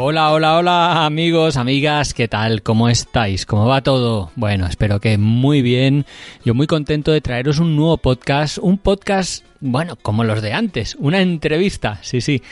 [0.00, 2.62] Hola, hola, hola amigos, amigas, ¿qué tal?
[2.62, 3.44] ¿Cómo estáis?
[3.44, 4.30] ¿Cómo va todo?
[4.36, 6.06] Bueno, espero que muy bien.
[6.44, 10.94] Yo muy contento de traeros un nuevo podcast, un podcast, bueno, como los de antes,
[11.00, 12.42] una entrevista, sí, sí.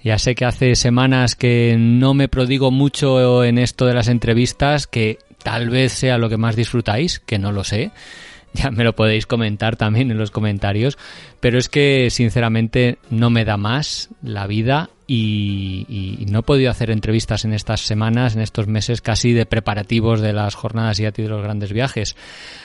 [0.00, 4.86] Ya sé que hace semanas que no me prodigo mucho en esto de las entrevistas,
[4.86, 7.90] que tal vez sea lo que más disfrutáis, que no lo sé
[8.54, 10.98] ya me lo podéis comentar también en los comentarios,
[11.40, 16.90] pero es que sinceramente no me da más la vida y, no he podido hacer
[16.90, 21.28] entrevistas en estas semanas, en estos meses casi de preparativos de las jornadas y de
[21.28, 22.16] los grandes viajes.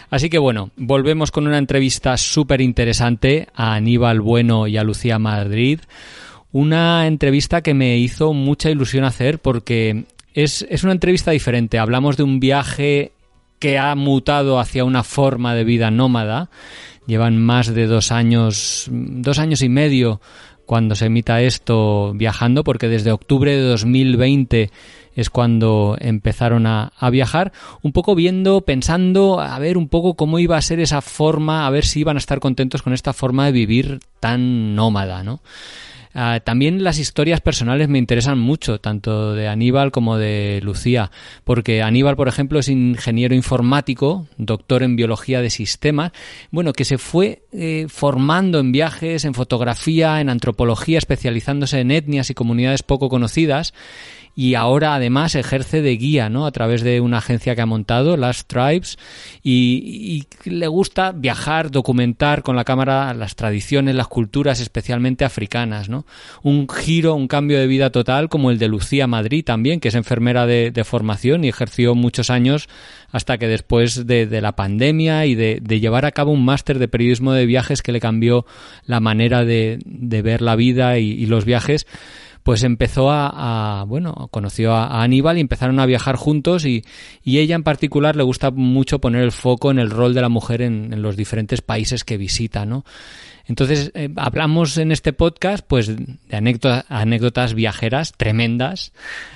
[0.10, 5.20] Así que bueno, volvemos con una entrevista súper interesante a Aníbal Bueno y a Lucía
[5.20, 5.82] Madrid.
[6.54, 11.80] Una entrevista que me hizo mucha ilusión hacer porque es, es una entrevista diferente.
[11.80, 13.12] Hablamos de un viaje
[13.60, 16.50] que ha mutado hacia una forma de vida nómada.
[17.08, 20.22] Llevan más de dos años, dos años y medio
[20.68, 24.70] cuando se emita esto viajando, porque desde octubre de 2020
[25.18, 27.52] es cuando empezaron a, a, viajar,
[27.82, 31.70] un poco viendo, pensando, a ver un poco cómo iba a ser esa forma, a
[31.70, 35.42] ver si iban a estar contentos con esta forma de vivir tan nómada, ¿no?
[36.20, 41.12] Ah, también las historias personales me interesan mucho, tanto de Aníbal como de Lucía,
[41.44, 46.14] porque Aníbal, por ejemplo, es ingeniero informático, doctor en biología de sistemas,
[46.50, 52.32] bueno, que se fue eh, formando en viajes, en fotografía, en antropología, especializándose en etnias
[52.32, 53.76] y comunidades poco conocidas
[54.38, 56.46] y ahora además ejerce de guía, ¿no?
[56.46, 59.00] A través de una agencia que ha montado, Last Tribes,
[59.42, 66.06] y, le gusta viajar, documentar con la cámara las tradiciones, las culturas especialmente africanas, ¿no?
[66.44, 69.96] Un giro, un cambio de vida total como el de Lucía Madrid también, que es
[69.96, 72.70] enfermera de, formación y ejerció muchos años
[73.12, 77.34] hasta que después de, la pandemia y de, llevar a cabo un máster de periodismo
[77.34, 78.46] de viajes que le cambió
[78.86, 81.88] la manera de, ver la vida y los viajes,
[82.48, 86.86] pues empezó a, bueno, conoció a, Aníbal y empezaron a viajar juntos y,
[87.22, 90.30] y, ella en particular le gusta mucho poner el foco en el rol de la
[90.30, 92.86] mujer en, en los diferentes países que visita, ¿no?
[93.48, 98.92] Entonces, eh, hablamos en este podcast pues de anécdotas, anécdotas viajeras tremendas,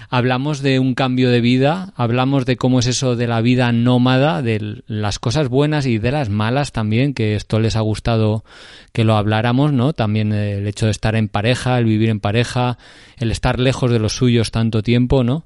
[0.09, 4.41] hablamos de un cambio de vida, hablamos de cómo es eso de la vida nómada,
[4.41, 8.43] de las cosas buenas y de las malas también, que esto les ha gustado
[8.91, 9.93] que lo habláramos, ¿no?
[9.93, 12.77] También el hecho de estar en pareja, el vivir en pareja,
[13.17, 15.45] el estar lejos de los suyos tanto tiempo, ¿no?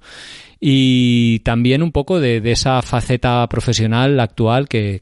[0.59, 5.01] Y también un poco de, esa faceta profesional actual que,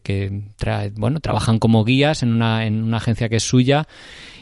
[0.95, 3.87] bueno, trabajan como guías en una, en una agencia que es suya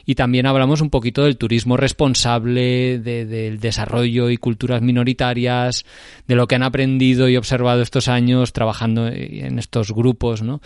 [0.05, 5.85] y también hablamos un poquito del turismo responsable, del desarrollo y culturas minoritarias,
[6.27, 10.61] de lo que han aprendido y observado estos años trabajando en estos grupos, ¿no?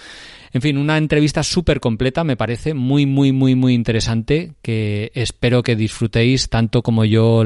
[0.54, 5.64] En fin, una entrevista súper completa, me parece, muy, muy, muy, muy interesante, que espero
[5.64, 7.44] que disfrutéis tanto como yo,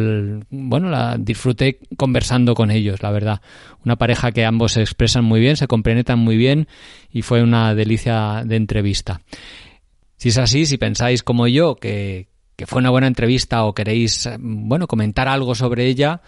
[0.52, 3.42] bueno, la disfruté conversando con ellos, la verdad.
[3.84, 6.68] Una pareja que ambos se expresan muy bien, se compenetran muy bien
[7.12, 9.22] y fue una delicia de entrevista.
[10.20, 12.28] Si es así, si pensáis como yo que,
[12.68, 16.22] fue una buena entrevista o queréis, bueno, comentar algo sobre ella,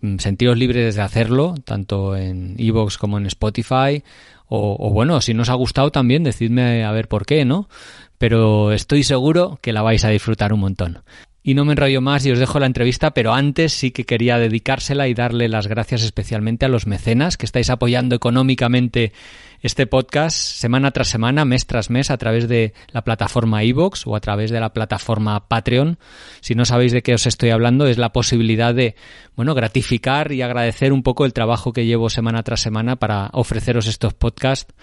[0.00, 4.02] mm, sentiros libres de hacerlo, tanto en Evox como en Spotify.
[4.46, 7.68] O, o, bueno, si no os ha gustado también, decidme a ver por qué, ¿no?
[8.16, 11.02] Pero estoy seguro que la vais a disfrutar un montón.
[11.42, 14.38] Y no me enrollo más y os dejo la entrevista, pero antes sí que quería
[14.38, 19.12] dedicársela y darle las gracias especialmente a los mecenas que estáis apoyando económicamente
[19.60, 24.14] este podcast semana tras semana, mes tras mes, a través de la plataforma iVoox o
[24.14, 25.98] a través de la plataforma Patreon.
[26.40, 28.94] Si no sabéis de qué os estoy hablando, es la posibilidad de,
[29.34, 33.86] bueno, gratificar y agradecer un poco el trabajo que llevo semana tras semana para ofreceros
[33.86, 34.74] estos podcasts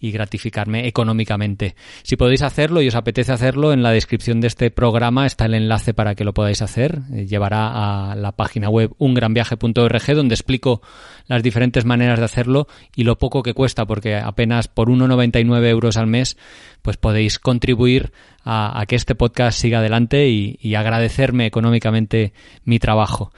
[0.00, 1.76] y gratificarme económicamente.
[2.02, 5.54] Si podéis hacerlo y os apetece hacerlo, en la descripción de este programa está el
[5.54, 7.00] enlace para que lo podáis hacer.
[7.12, 10.82] Eh, llevará a la página web ungranviaje.org donde explico
[11.26, 15.96] las diferentes maneras de hacerlo y lo poco que cuesta, porque apenas por 1,99 euros
[15.96, 16.36] al mes,
[16.82, 18.12] pues podéis contribuir
[18.44, 22.32] a, que este podcast siga adelante y, y agradecerme económicamente
[22.64, 23.32] mi trabajo.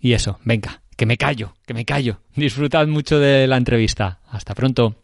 [0.00, 2.20] Y eso, venga, que me callo, que me callo.
[2.36, 4.20] Disfrutad mucho de la entrevista.
[4.30, 4.96] Hasta pronto.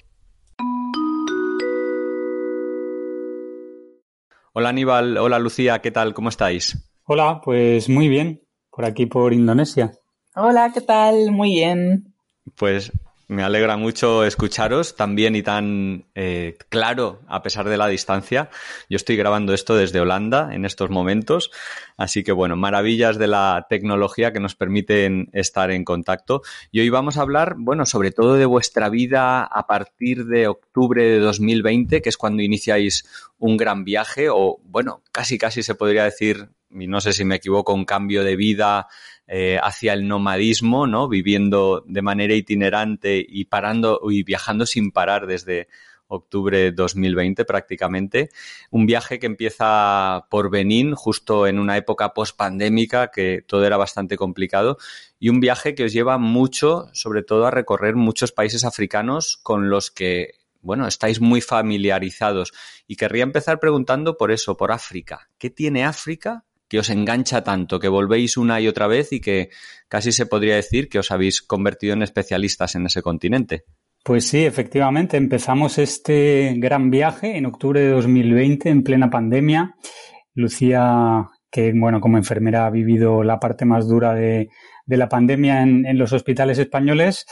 [4.55, 6.13] Hola Aníbal, hola Lucía, ¿qué tal?
[6.13, 6.77] ¿Cómo estáis?
[7.05, 9.93] Hola, pues muy bien, por aquí por Indonesia.
[10.35, 11.31] Hola, ¿qué tal?
[11.33, 12.15] Muy bien.
[12.57, 12.93] Pues
[13.33, 18.51] me alegra mucho escucharos tan bien y tan eh, claro a pesar de la distancia.
[18.89, 21.51] Yo estoy grabando esto desde Holanda en estos momentos,
[21.97, 26.43] así que bueno, maravillas de la tecnología que nos permiten estar en contacto.
[26.71, 31.03] Y hoy vamos a hablar, bueno, sobre todo de vuestra vida a partir de octubre
[31.03, 33.05] de 2020, que es cuando iniciáis
[33.39, 37.37] un gran viaje o, bueno, casi casi se podría decir, y no sé si me
[37.37, 38.89] equivoco, un cambio de vida
[39.35, 41.09] eh, hacia el nomadismo, ¿no?
[41.09, 45.69] Viviendo de manera itinerante y parando y viajando sin parar desde
[46.07, 48.29] octubre de 2020 prácticamente.
[48.71, 54.19] Un viaje que empieza por Benín, justo en una época post-pandémica que todo era bastante
[54.19, 54.77] complicado.
[55.19, 59.71] Y un viaje que os lleva mucho, sobre todo, a recorrer muchos países africanos con
[59.71, 62.53] los que bueno, estáis muy familiarizados.
[62.87, 65.31] Y querría empezar preguntando por eso, por África.
[65.39, 69.51] ¿Qué tiene África que os engancha tanto, que volvéis una y otra vez y que
[69.91, 73.65] casi se podría decir que os habéis convertido en especialistas en ese continente.
[74.03, 79.75] Pues sí, efectivamente, empezamos este gran viaje en octubre de 2020, en plena pandemia.
[80.35, 84.49] Lucía, que bueno, como enfermera ha vivido la parte más dura de,
[84.87, 87.27] la pandemia en, en, los hospitales españoles,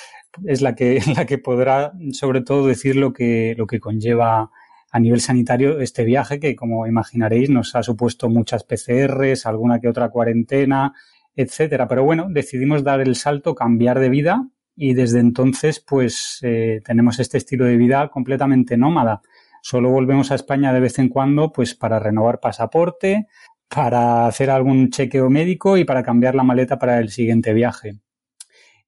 [0.44, 4.50] es la que, la que podrá sobre todo decir lo que, lo que conlleva
[4.90, 9.88] a nivel sanitario este viaje que, como imaginaréis, nos ha supuesto muchas PCRs, alguna que
[9.88, 10.94] otra cuarentena,
[11.34, 11.86] etcétera.
[11.88, 17.20] Pero bueno, decidimos dar el salto, cambiar de vida y desde entonces, pues eh, tenemos
[17.20, 19.22] este estilo de vida completamente nómada.
[19.62, 23.26] Solo volvemos a España de vez en cuando, pues para renovar pasaporte,
[23.68, 27.98] para hacer algún chequeo médico y para cambiar la maleta para el siguiente viaje.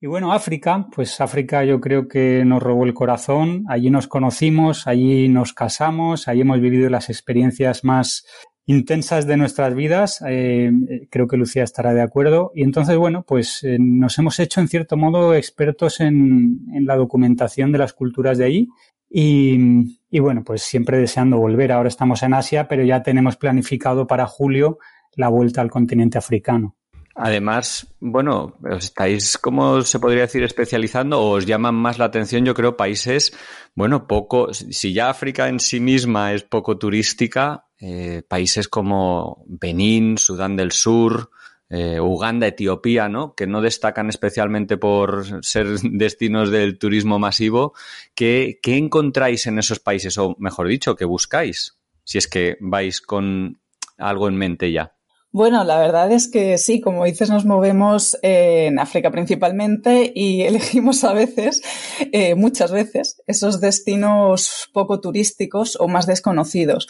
[0.04, 4.88] Y bueno, África, pues África yo creo que nos robó el corazón, allí nos conocimos,
[4.88, 8.26] allí nos casamos, allí hemos vivido las experiencias más
[8.66, 10.72] intensas de nuestras vidas, eh,
[11.08, 14.66] creo que Lucía estará de acuerdo, y entonces, bueno, pues eh, nos hemos hecho en
[14.66, 18.68] cierto modo expertos en, la documentación de las culturas de allí
[19.08, 21.70] y, y bueno, pues siempre deseando volver.
[21.70, 24.78] Ahora estamos en Asia, pero ya tenemos planificado para julio
[25.14, 26.74] la vuelta al continente africano.
[27.14, 32.54] Además, bueno, estáis, ¿cómo se podría decir, especializando o os llaman más la atención, yo
[32.54, 33.36] creo, países,
[33.74, 40.16] bueno, poco, si ya África en sí misma es poco turística, eh, países como Benín,
[40.16, 41.30] Sudán del Sur,
[41.68, 43.34] eh, Uganda, Etiopía, ¿no?
[43.34, 47.74] Que no destacan especialmente por ser destinos del turismo masivo.
[48.14, 50.16] ¿Qué, ¿Qué encontráis en esos países?
[50.18, 51.78] O mejor dicho, ¿qué buscáis?
[52.04, 53.58] Si es que vais con
[53.96, 54.94] algo en mente ya.
[55.34, 61.04] Bueno, la verdad es que sí, como dices, nos movemos en África principalmente y elegimos
[61.04, 61.62] a veces,
[62.12, 66.86] eh, muchas veces, esos destinos poco turísticos o más desconocidos.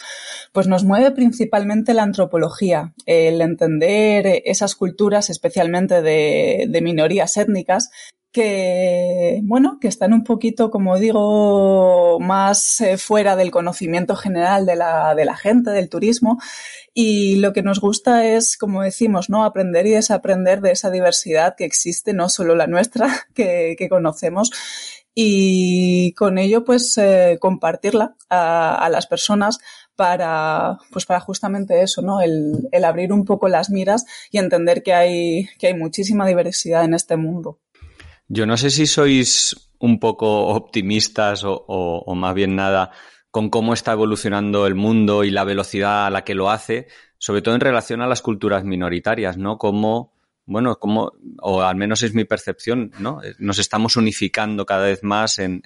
[0.51, 7.91] Pues nos mueve principalmente la antropología, el entender esas culturas, especialmente de, minorías étnicas,
[8.33, 14.75] que, bueno, que están un poquito, como digo, más eh, fuera del conocimiento general de
[14.75, 16.39] la gente, del turismo.
[16.95, 19.45] Y lo que nos gusta es, como decimos, ¿no?
[19.45, 24.51] Aprender y desaprender de esa diversidad que existe, no solo la nuestra, que, conocemos,
[25.15, 29.59] y con ello, pues, eh, compartirla a, las personas
[29.97, 32.21] para, pues, para justamente eso, ¿no?
[32.21, 36.85] El, el abrir un poco las miras y entender que hay, que hay muchísima diversidad
[36.85, 37.59] en este mundo.
[38.29, 42.93] Yo no sé si sois un poco optimistas o, más bien nada
[43.33, 46.87] con cómo está evolucionando el mundo y la velocidad a la que lo hace,
[47.17, 49.57] sobre todo en relación a las culturas minoritarias, ¿no?
[49.57, 50.13] Como,
[50.45, 53.21] bueno, como, o al menos es mi percepción, ¿no?
[53.39, 55.63] Nos estamos unificando cada vez más en,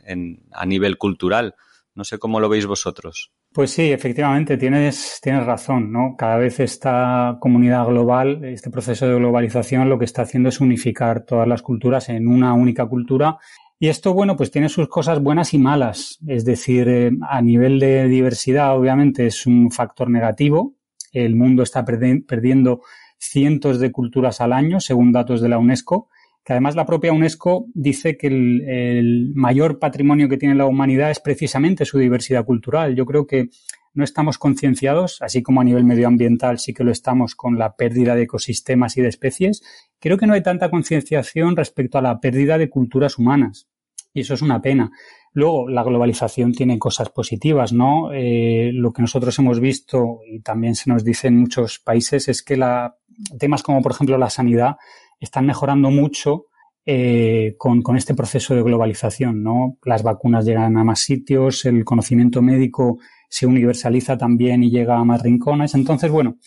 [0.52, 1.56] a nivel cultural.
[1.96, 3.32] No sé cómo lo veis vosotros.
[3.52, 6.14] Pues sí, efectivamente, tienes, tienes razón, ¿no?
[6.16, 11.24] Cada vez esta comunidad global, este proceso de globalización, lo que está haciendo es unificar
[11.24, 13.38] todas las culturas en una única cultura.
[13.78, 16.18] Y esto, bueno, pues tiene sus cosas buenas y malas.
[16.26, 20.74] Es decir, eh, a nivel de diversidad, obviamente, es un factor negativo.
[21.12, 22.80] El mundo está perdiendo
[23.18, 26.08] cientos de culturas al año, según datos de la UNESCO
[26.46, 31.18] que además la propia UNESCO dice que el, mayor patrimonio que tiene la humanidad es
[31.18, 32.94] precisamente su diversidad cultural.
[32.94, 33.48] Yo creo que
[33.96, 38.14] no estamos concienciados, así como a nivel medioambiental sí que lo estamos con la pérdida
[38.14, 39.62] de ecosistemas y de especies.
[39.98, 43.68] Creo que no hay tanta concienciación respecto a la pérdida de culturas humanas.
[44.12, 44.92] Y eso es una pena.
[45.32, 48.12] Luego, la globalización tiene cosas positivas, ¿no?
[48.12, 52.42] Eh, lo que nosotros hemos visto y también se nos dice en muchos países es
[52.42, 52.58] que
[53.38, 54.76] temas como, por ejemplo, la sanidad
[55.20, 56.46] están mejorando mucho
[56.84, 59.76] eh, con, con, este proceso de globalización, ¿no?
[59.84, 65.04] Las vacunas llegan a más sitios, el conocimiento médico se universaliza también y llega a
[65.04, 65.74] más rincones.
[65.74, 66.38] Entonces, bueno,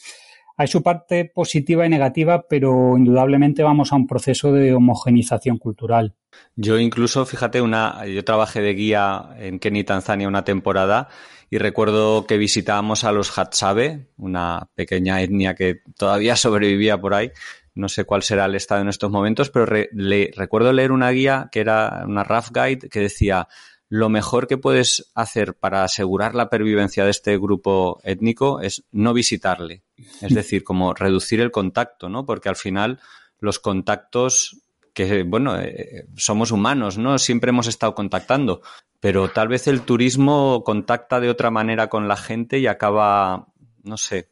[0.59, 6.15] hay su parte positiva y negativa, pero indudablemente vamos a un proceso de homogenización cultural.
[6.55, 11.07] Yo incluso, fíjate, una, yo trabajé de guía en Kenia y Tanzania una temporada
[11.49, 17.31] y recuerdo que visitábamos a los Hatsabe, una pequeña etnia que todavía sobrevivía por ahí.
[17.73, 21.61] No sé cuál será el estado en estos momentos, pero recuerdo leer una guía que
[21.61, 23.47] era una rough guide que decía
[23.89, 29.13] lo mejor que puedes hacer para asegurar la pervivencia de este grupo étnico es no
[29.13, 29.81] visitarle.
[30.21, 32.25] Es decir, como reducir el contacto, ¿no?
[32.25, 32.99] Porque al final
[33.39, 34.61] los contactos
[34.93, 37.17] que, bueno, eh, somos humanos, ¿no?
[37.17, 38.61] Siempre hemos estado contactando,
[38.99, 43.47] pero tal vez el turismo contacta de otra manera con la gente y acaba,
[43.83, 44.29] no sé,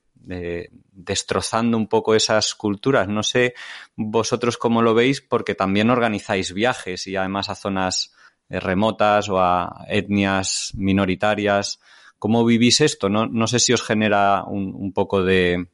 [0.91, 3.07] destrozando un poco esas culturas.
[3.07, 3.55] No sé
[3.95, 8.16] vosotros cómo lo veis, porque también organizáis viajes y además a zonas eh,
[8.49, 11.79] remotas o a etnias minoritarias.
[12.19, 13.09] ¿Cómo vivís esto?
[13.09, 15.67] No, no sé si os genera un, poco de,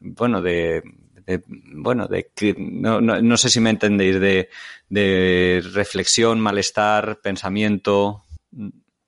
[0.00, 0.82] bueno, de,
[1.74, 4.48] bueno, de, no, no, sé si me entendéis, de,
[4.88, 8.24] de reflexión, malestar, pensamiento.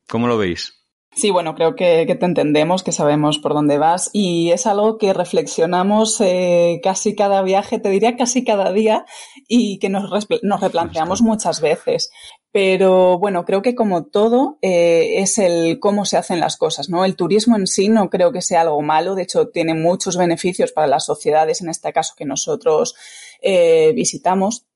[0.09, 0.84] ¿Cómo lo veis?
[1.17, 5.13] Sí, bueno, creo que, te entendemos, que sabemos por dónde vas y es algo que
[5.13, 9.05] reflexionamos eh, casi cada viaje, te diría casi cada día
[9.47, 10.11] y que nos,
[10.43, 12.11] nos replanteamos muchas veces.
[12.51, 17.05] Pero bueno, creo que como todo eh, es el cómo se hacen las cosas, ¿no?
[17.05, 20.73] El turismo en sí no creo que sea algo malo, de hecho tiene muchos beneficios
[20.73, 22.97] para las sociedades, en este caso que nosotros
[23.41, 24.67] eh, visitamos,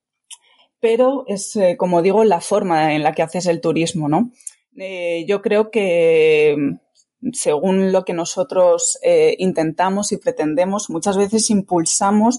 [0.78, 4.30] pero es, como digo, la forma en la que haces el turismo, ¿no?
[4.78, 6.78] Eh, yo creo que
[7.32, 12.38] según lo que nosotros eh, intentamos y pretendemos, muchas veces impulsamos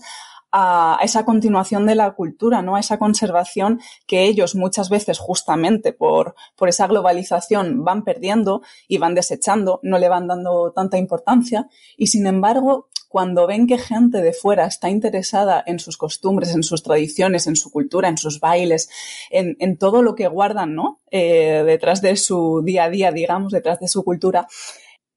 [0.51, 2.75] a esa continuación de la cultura, ¿no?
[2.75, 8.97] A esa conservación que ellos muchas veces justamente por, por esa globalización van perdiendo y
[8.97, 11.67] van desechando, no le van dando tanta importancia
[11.97, 16.63] y sin embargo cuando ven que gente de fuera está interesada en sus costumbres, en
[16.63, 18.89] sus tradiciones, en su cultura, en sus bailes,
[19.31, 21.01] en, todo lo que guardan, ¿no?
[21.09, 24.47] Eh, detrás de su día a día, digamos, detrás de su cultura,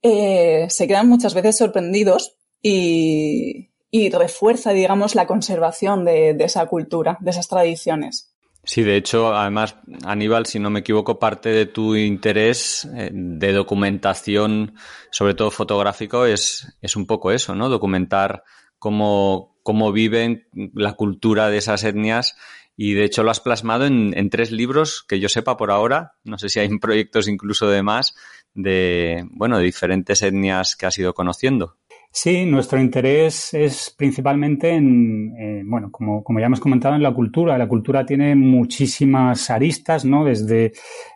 [0.03, 3.69] eh, se quedan muchas veces sorprendidos y,
[4.11, 8.32] refuerza, digamos, la conservación de esa cultura, de esas tradiciones.
[8.65, 13.53] Sí, de hecho, además, Aníbal, si no me equivoco, parte de tu interés eh, de
[13.53, 14.77] documentación,
[15.11, 17.69] sobre todo fotográfico, es, es un poco eso, ¿no?
[17.69, 18.45] Documentar
[18.79, 22.37] cómo, cómo viven la cultura de esas etnias
[22.77, 26.13] y de hecho lo has plasmado en, en, tres libros que yo sepa por ahora,
[26.25, 28.15] no sé si hay proyectos incluso de más,
[28.55, 31.79] de, bueno, de diferentes etnias que has ido conociendo.
[32.15, 37.57] Sí, nuestro interés es principalmente en, bueno, como, ya hemos comentado, en la cultura.
[37.57, 40.23] La cultura tiene muchísimas aristas, ¿no?
[40.23, 40.73] Desde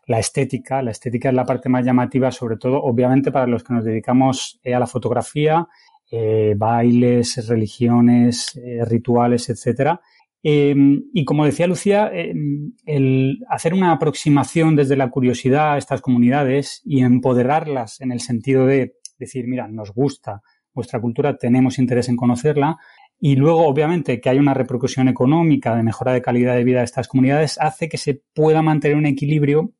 [0.06, 0.80] la estética.
[0.80, 4.58] La estética es la parte más llamativa, sobre todo, obviamente, para los que nos dedicamos
[4.64, 5.68] eh, a la fotografía,
[6.10, 10.00] eh, bailes, religiones, eh, rituales, etcétera.
[10.42, 16.00] Em, y como decía Lucía, em, el hacer una aproximación desde la curiosidad a estas
[16.00, 20.42] comunidades y empoderarlas en el sentido de decir, mira, nos gusta,
[20.76, 22.76] vuestra cultura, tenemos interés en conocerla.
[23.18, 26.84] Y luego, obviamente, que hay una repercusión económica de mejora de calidad de vida de
[26.84, 29.72] estas comunidades hace que se pueda mantener un equilibrio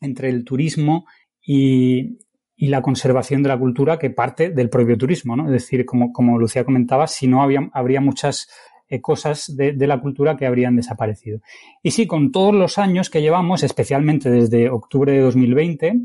[0.00, 1.06] entre el turismo
[1.40, 2.18] y,
[2.58, 5.46] la conservación de la cultura que parte del propio turismo, ¿no?
[5.46, 8.50] Es decir, como, como Lucía comentaba, si no habría muchas
[8.92, 11.38] eh, cosas de, la cultura que habrían desaparecido.
[11.80, 16.00] Y sí, con todos los años que llevamos, especialmente desde octubre de 2020,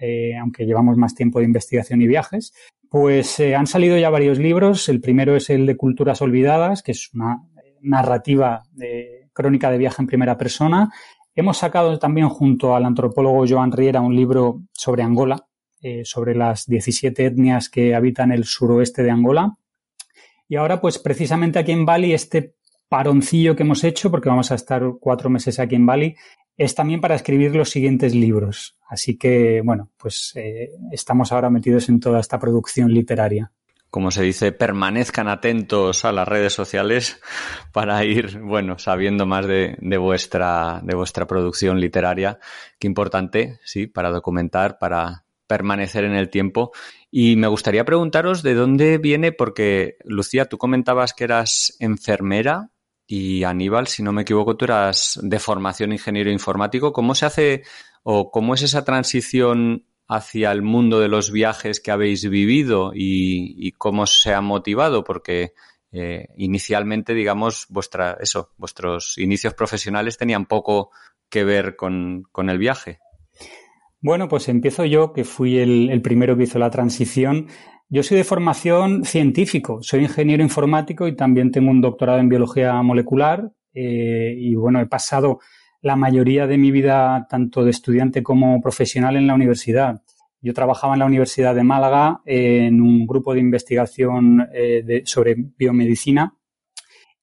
[0.00, 2.54] eh, aunque llevamos más tiempo de investigación y viajes,
[2.88, 4.88] pues eh, han salido ya varios libros.
[4.88, 7.42] El primero es el de Culturas Olvidadas, que es una
[7.80, 10.92] narrativa de crónica de viaje en primera persona.
[11.34, 15.44] Hemos sacado también junto al antropólogo Joan Riera un libro sobre Angola,
[16.04, 19.56] sobre las 17 etnias que habitan el suroeste de Angola.
[20.48, 22.54] Y ahora, pues precisamente aquí en Bali, este
[22.88, 26.16] paroncillo que hemos hecho, porque vamos a estar cuatro meses aquí en Bali,
[26.56, 28.76] es también para escribir los siguientes libros.
[28.88, 33.52] Así que, bueno, pues eh, estamos ahora metidos en toda esta producción literaria.
[33.90, 37.20] Como se dice, permanezcan atentos a las redes sociales
[37.72, 42.38] para ir, bueno, sabiendo más de, de vuestra, de vuestra producción literaria.
[42.78, 46.72] Qué importante, sí, para documentar, para permanecer en el tiempo.
[47.10, 52.70] Y me gustaría preguntaros de dónde viene, porque Lucía, tú comentabas que eras enfermera
[53.10, 56.92] y Aníbal, si no me equivoco, tú eras de formación ingeniero informático.
[56.92, 57.62] ¿Cómo se hace
[58.02, 63.72] o cómo es esa transición hacia el mundo de los viajes que habéis vivido y,
[63.72, 65.04] cómo se ha motivado?
[65.04, 65.54] Porque
[65.90, 70.90] eh, inicialmente, digamos, vuestra, eso, vuestros inicios profesionales tenían poco
[71.30, 73.00] que ver con, el viaje.
[74.00, 77.48] Bueno, pues empiezo yo, que fui el, primero que hizo la transición
[77.88, 82.80] Yo soy de formación científico, soy ingeniero informático y también tengo un doctorado en biología
[82.82, 83.50] molecular.
[83.74, 85.40] Eh, y bueno, he pasado
[85.80, 90.02] la mayoría de mi vida, tanto de estudiante como profesional, en la universidad.
[90.40, 96.37] Yo trabajaba en la Universidad de Málaga en un grupo de investigación eh, sobre biomedicina.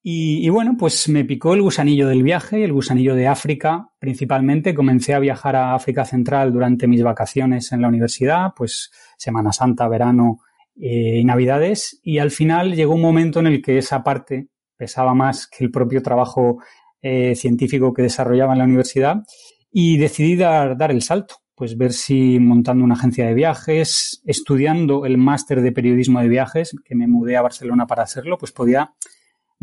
[0.07, 4.75] Y, bueno, pues me picó el gusanillo del viaje, el gusanillo de África principalmente.
[4.75, 9.87] Comencé a viajar a África Central durante mis vacaciones en la universidad, pues Semana Santa,
[9.87, 10.41] verano,
[10.79, 15.15] eh, y Navidades y al final llegó un momento en el que esa parte pesaba
[15.15, 16.59] más que el propio trabajo
[17.01, 19.23] eh, científico que desarrollaba en la universidad
[19.71, 25.17] y decidí dar el salto, pues ver si montando una agencia de viajes, estudiando el
[25.17, 28.93] máster de periodismo de viajes, que me mudé a Barcelona para hacerlo, pues podía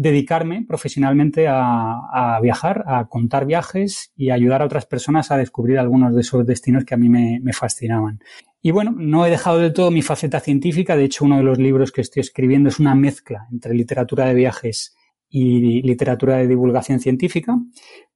[0.03, 6.15] dedicarme profesionalmente a, viajar, a contar viajes y ayudar a otras personas a descubrir algunos
[6.15, 8.21] de esos destinos que a mí me, fascinaban.
[8.61, 10.97] Y bueno, no he dejado del todo mi faceta científica.
[10.97, 14.35] De hecho, uno de los libros que estoy escribiendo es una mezcla entre literatura de
[14.35, 14.97] viajes
[15.29, 17.57] y literatura de divulgación científica.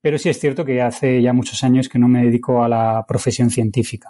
[0.01, 3.05] Pero sí es cierto que hace ya muchos años que no me dedico a la
[3.07, 4.09] profesión científica.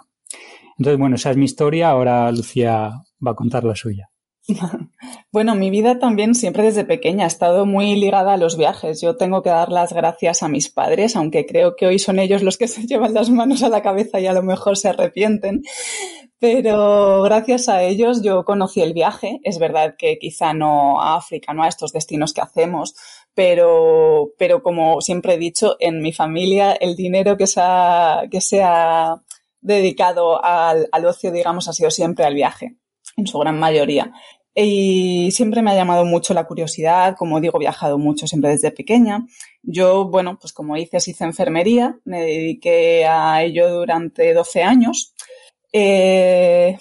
[0.78, 1.90] Entonces, bueno, esa es mi historia.
[1.90, 2.90] Ahora Lucía
[3.24, 4.10] va a contar la suya.
[5.30, 9.00] Bueno, mi vida también siempre desde pequeña ha estado muy ligada a los viajes.
[9.00, 12.42] Yo tengo que dar las gracias a mis padres, aunque creo que hoy son ellos
[12.42, 15.62] los que se llevan las manos a la cabeza y a lo mejor se arrepienten.
[16.38, 19.40] Pero gracias a ellos yo conocí el viaje.
[19.42, 22.94] Es verdad que quizá no a África, no a estos destinos que hacemos,
[23.34, 28.40] pero, pero como siempre he dicho, en mi familia el dinero que se ha, que
[29.60, 32.76] dedicado al, al ocio, digamos, ha sido siempre al viaje,
[33.18, 34.12] en su gran mayoría.
[34.54, 38.72] Y siempre me ha llamado mucho la curiosidad, como digo, he viajado mucho siempre desde
[38.72, 39.26] pequeña.
[39.62, 45.14] Yo, bueno, pues como dices, hice enfermería, me dediqué a ello durante 12 años
[45.72, 46.78] eh,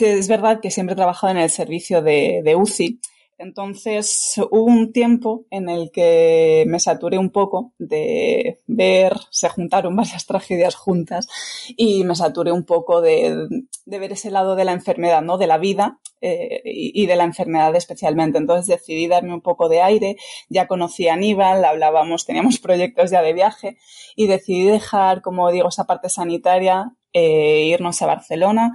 [0.00, 3.00] es verdad que siempre he trabajado en el servicio de, de, UCI.
[3.44, 9.94] Entonces hubo un tiempo en el que me saturé un poco de ver, se juntaron
[9.96, 11.28] varias tragedias juntas
[11.76, 13.46] y me saturé un poco de,
[13.84, 15.36] ver ese lado de la enfermedad, ¿no?
[15.36, 18.38] De la vida eh, y, y, de la enfermedad especialmente.
[18.38, 20.16] Entonces decidí darme un poco de aire.
[20.48, 23.76] Ya conocí a Aníbal, hablábamos, teníamos proyectos ya de viaje
[24.16, 28.72] y decidí dejar, como digo, esa parte sanitaria eh, irnos a Barcelona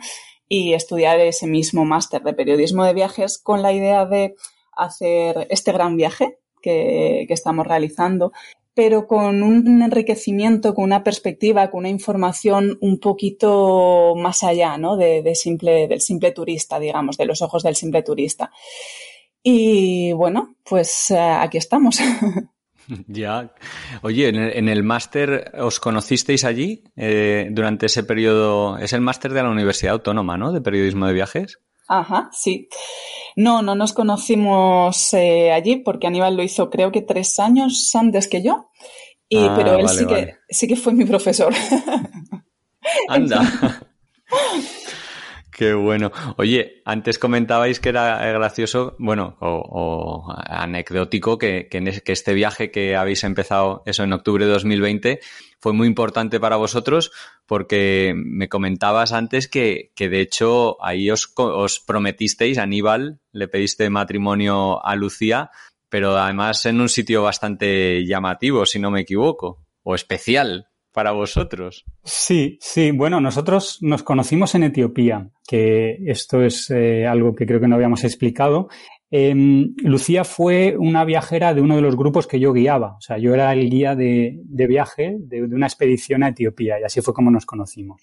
[0.49, 4.35] y estudiar ese mismo máster de periodismo de viajes con la idea de
[4.83, 8.31] hacer este gran viaje que, estamos realizando
[8.75, 14.95] pero con un enriquecimiento, con una perspectiva, con una información un poquito más allá, ¿no?
[14.95, 18.51] De simple, del simple turista, digamos, de los ojos del simple turista.
[19.43, 21.99] Y bueno, pues eh, aquí estamos.
[23.05, 23.53] Ya.
[24.01, 28.79] Oye, en el, máster, ¿os conocisteis allí eh, durante ese periodo?
[28.79, 30.51] Es el máster de la Universidad Autónoma, ¿no?
[30.51, 31.59] De Periodismo de Viajes.
[31.89, 32.69] Ajá, sí.
[33.35, 38.27] No, no nos conocimos eh, allí porque Aníbal lo hizo creo que tres años antes
[38.27, 38.69] que yo.
[39.27, 40.25] Y, ah, pero él vale, sí, vale.
[40.25, 41.51] que, sí que fue mi profesor.
[43.09, 43.81] Anda.
[45.59, 46.13] Qué bueno.
[46.37, 52.71] Oye, antes comentabais que era gracioso, bueno, o, o anecdótico, que, que, que, este viaje
[52.71, 55.19] que habéis empezado, eso en octubre de 2020,
[55.59, 57.11] fue muy importante para vosotros
[57.45, 63.89] porque me comentabas antes que, que de hecho ahí os, os prometisteis, Aníbal, le pediste
[63.89, 65.51] matrimonio a Lucía,
[65.89, 71.85] pero además en un sitio bastante llamativo, si no me equivoco, o especial para vosotros.
[72.03, 72.91] Sí, sí.
[72.91, 77.75] Bueno, nosotros nos conocimos en Etiopía, que esto es eh, algo que creo que no
[77.75, 78.69] habíamos explicado.
[79.11, 79.33] Eh,
[79.83, 82.95] Lucía fue una viajera de uno de los grupos que yo guiaba.
[82.97, 87.01] O sea, yo era el guía de, viaje de, una expedición a Etiopía y así
[87.01, 88.01] fue como nos conocimos.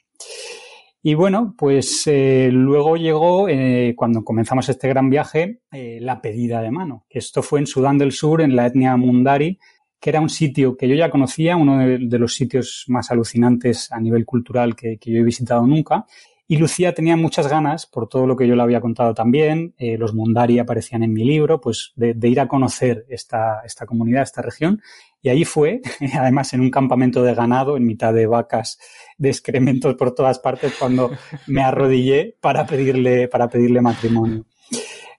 [1.02, 6.72] Y bueno, pues eh, luego llegó, eh, cuando comenzamos este gran viaje, la pedida de
[6.72, 9.60] mano, esto fue en Sudán del Sur, en la etnia Mundari,
[10.00, 14.00] que era un sitio que yo ya conocía, uno de, los sitios más alucinantes a
[14.00, 16.06] nivel cultural que, yo he visitado nunca.
[16.48, 19.98] Y Lucía tenía muchas ganas, por todo lo que yo le había contado también, eh,
[19.98, 24.22] los Mundari aparecían en mi libro, pues de, de, ir a conocer esta, esta comunidad,
[24.22, 24.80] esta región.
[25.22, 25.80] Y ahí fue,
[26.14, 28.78] además en un campamento de ganado, en mitad de vacas,
[29.18, 31.10] de excrementos por todas partes, cuando
[31.48, 34.46] me arrodillé para pedirle, para pedirle matrimonio.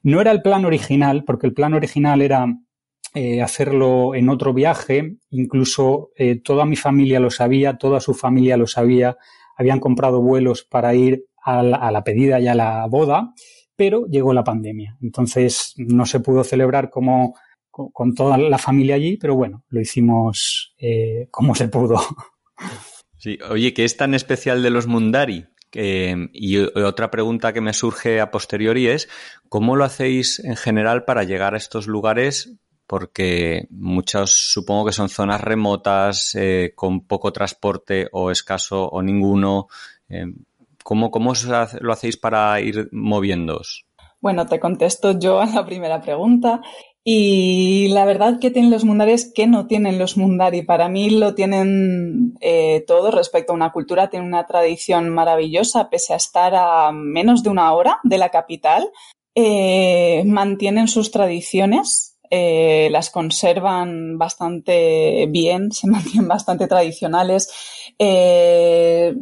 [0.03, 2.47] No era el plan original, porque el plan original era
[3.17, 8.57] eh, hacerlo en otro viaje, incluso eh, toda mi familia lo sabía, toda su familia
[8.57, 9.17] lo sabía,
[9.55, 13.33] habían comprado vuelos para ir a la, pedida y a la boda,
[13.75, 14.97] pero llegó la pandemia.
[15.01, 17.33] Entonces no se pudo celebrar como
[17.71, 21.99] con, toda la familia allí, pero bueno, lo hicimos eh, como se pudo.
[23.17, 25.47] Sí, oye, ¿qué es tan especial de los Mundari?
[25.73, 29.09] Y otra pregunta que me surge a posteriori es,
[29.49, 32.59] ¿cómo lo hacéis en general para llegar a estos lugares?
[32.87, 39.67] Porque muchas supongo que son zonas remotas, eh, con poco transporte o escaso o ninguno.
[40.09, 40.25] Eh,
[40.83, 41.33] ¿Cómo, cómo
[41.81, 43.85] lo hacéis para ir moviéndoos?
[44.21, 46.61] Bueno, te contesto yo a la primera pregunta.
[47.03, 50.61] Y la verdad que tienen los mundares que no tienen los mundari.
[50.61, 56.13] Para mí lo tienen eh, todo respecto a una cultura, tienen una tradición maravillosa, pese
[56.13, 58.89] a estar a menos de una hora de la capital.
[60.25, 67.51] Mantienen sus tradiciones, eh, las conservan bastante bien, se mantienen bastante tradicionales.
[67.99, 69.13] Eh,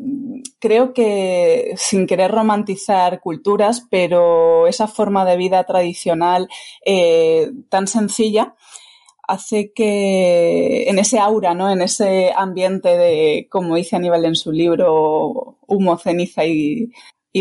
[0.60, 6.50] creo que sin querer romantizar culturas, pero esa forma de vida tradicional
[6.86, 8.56] eh, tan sencilla
[9.28, 11.70] hace que en ese aura, ¿no?
[11.72, 16.92] En ese ambiente de, como dice Aníbal en su libro, humo, ceniza y,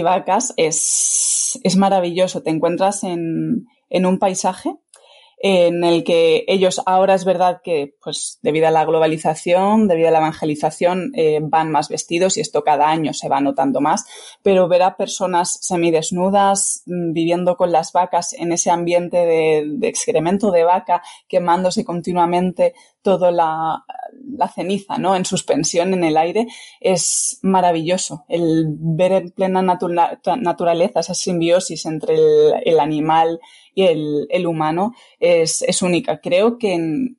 [0.03, 2.43] vacas, es, es maravilloso.
[2.43, 4.77] Te encuentras en, en un paisaje
[5.47, 10.11] en el que ellos ahora es verdad que, pues, debido a la globalización, debido a
[10.11, 14.07] la evangelización, eh, van más vestidos y esto cada año se va notando más,
[14.43, 20.51] pero ver a personas semidesnudas mm, viviendo con las vacas en ese ambiente de, excremento
[20.51, 23.85] de vaca, quemándose continuamente toda la,
[24.55, 25.15] ceniza, ¿no?
[25.15, 26.47] En suspensión en el aire,
[26.81, 28.25] es maravilloso.
[28.29, 32.15] El ver en plena naturaleza esa simbiosis entre
[32.65, 33.41] el animal
[33.75, 36.21] y el, humano es, es, única.
[36.21, 36.79] Creo que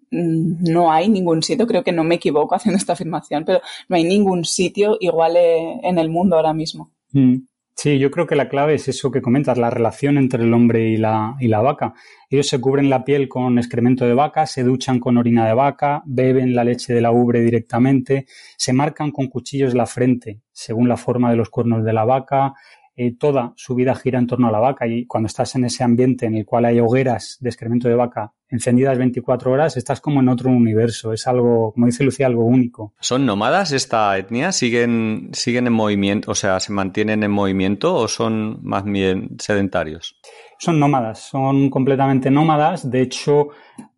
[0.10, 4.04] no hay ningún sitio, creo que no me equivoco haciendo esta afirmación, pero no hay
[4.04, 6.92] ningún sitio igual eh, en el mundo ahora mismo.
[7.12, 7.38] Mm.
[7.78, 10.92] Sí, yo creo que la clave es eso que comentas, la relación entre el hombre
[10.92, 11.94] y la, y la vaca.
[12.30, 16.02] Ellos se cubren la piel con excremento de vaca, se duchan con orina de vaca,
[16.06, 20.96] beben la leche de la ubre directamente, se marcan con cuchillos la frente según la
[20.96, 22.54] forma de los cuernos de la vaca,
[22.96, 25.84] eh, toda su vida gira en torno a la vaca y cuando estás en ese
[25.84, 30.22] ambiente en el cual hay hogueras de excremento de vaca encendidas 24 horas, estás como
[30.22, 31.14] en otro universo.
[31.14, 32.94] Es algo, como dice Lucía, algo único.
[33.00, 34.52] ¿Son nómadas esta etnia?
[34.52, 36.32] ¿Siguen, siguen en movimiento?
[36.32, 40.20] O sea, ¿se mantienen en movimiento o son más bien sedentarios?
[40.58, 42.90] Son nómadas, son completamente nómadas.
[42.90, 43.50] De hecho,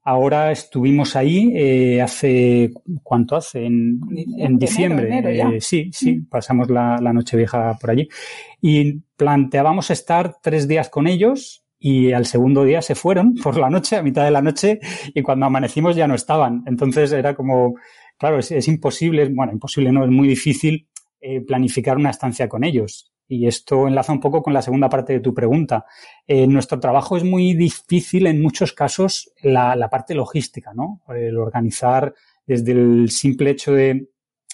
[0.09, 2.71] Ahora estuvimos ahí eh, hace,
[3.03, 3.65] ¿cuánto hace?
[3.65, 3.99] En,
[4.57, 5.09] diciembre.
[5.09, 6.29] Eh, sí, sí, mm.
[6.29, 8.07] pasamos la, noche vieja por allí.
[8.61, 13.69] Y planteábamos estar tres días con ellos y al segundo día se fueron por la
[13.69, 14.79] noche, a mitad de la noche,
[15.13, 16.63] y cuando amanecimos ya no estaban.
[16.67, 17.75] Entonces era como,
[18.17, 20.87] claro, es, imposible, bueno, imposible no, es muy difícil
[21.19, 23.11] eh, planificar una estancia con ellos.
[23.27, 25.85] Y esto enlaza un poco con la segunda parte de tu pregunta.
[26.25, 31.01] Eh, nuestro trabajo es muy difícil en muchos casos la, la, parte logística, ¿no?
[31.09, 32.13] El organizar
[32.45, 34.09] desde el simple hecho de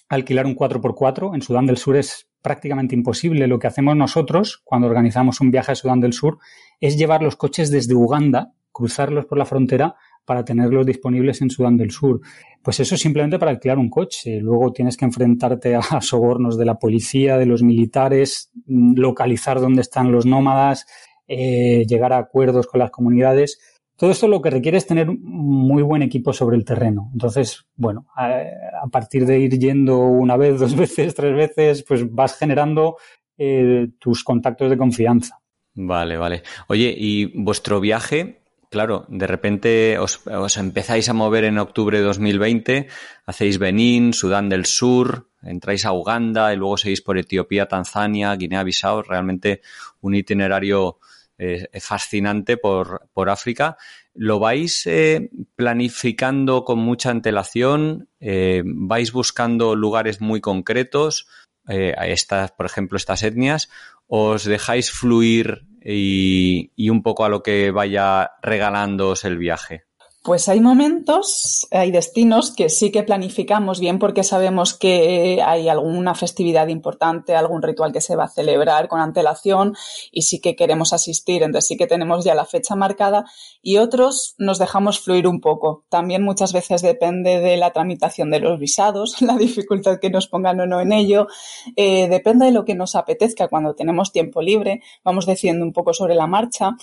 [0.10, 3.48] alquilar un 4x4 en Sudán del Sur es prácticamente imposible.
[3.48, 6.40] Lo que hacemos nosotros cuando organizamos un viaje a Sudán del Sur
[6.80, 11.78] es llevar los coches desde Uganda, cruzarlos por la frontera para tenerlos disponibles en Sudán
[11.78, 12.22] del Sur.
[12.64, 14.40] Pues eso simplemente para alquilar un coche.
[14.40, 19.82] Luego tienes que enfrentarte a sobornos de la policía, de los militares, mm, localizar dónde
[19.82, 20.88] están los nómadas,
[21.28, 23.60] eh, llegar a acuerdos con las comunidades.
[23.98, 27.10] Todo esto lo que requiere es tener muy buen equipo sobre el terreno.
[27.12, 32.38] Entonces, bueno, a, partir de ir yendo una vez, dos veces, tres veces, pues vas
[32.38, 32.96] generando
[33.38, 35.40] eh, tus contactos de confianza.
[35.76, 36.44] Vale, vale.
[36.70, 38.43] Oye, ¿y vuestro viaje
[38.74, 42.88] Claro, de repente os, empezáis a mover en octubre de 2020,
[43.24, 49.04] hacéis Benín, Sudán del Sur, entráis a Uganda y luego seguís por Etiopía, Tanzania, Guinea-Bissau,
[49.04, 49.62] realmente
[50.02, 50.98] un itinerario
[51.38, 53.78] eh, fascinante por, África.
[54.16, 58.10] ¿Lo vais eh, planificando con mucha antelación?
[58.20, 61.28] Eh, ¿Vais buscando lugares muy concretos?
[61.66, 63.70] estas, por ejemplo, estas etnias,
[64.08, 69.86] os dejáis fluir y, un poco a lo que vaya regalándoos el viaje?
[70.24, 76.16] Pues hay momentos, hay destinos que sí que planificamos bien porque sabemos que hay alguna
[76.16, 79.76] festividad importante, algún ritual que se va a celebrar con antelación
[80.14, 83.26] y sí que queremos asistir, entonces sí que tenemos ya la fecha marcada
[83.62, 85.84] y otros nos dejamos fluir un poco.
[85.90, 90.58] También muchas veces depende de la tramitación de los visados, la dificultad que nos pongan
[90.62, 91.28] o no en ello,
[91.76, 95.94] eh, depende de lo que nos apetezca cuando tenemos tiempo libre, vamos diciendo un poco
[95.94, 96.78] sobre la marcha.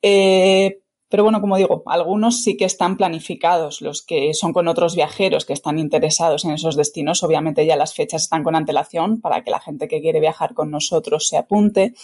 [0.00, 0.78] Eh,
[1.08, 5.44] pero bueno, como digo, algunos sí que están planificados, los que son con otros viajeros
[5.44, 9.52] que están interesados en esos destinos, obviamente ya las fechas están con antelación para que
[9.52, 11.94] la gente que quiere viajar con nosotros se apunte.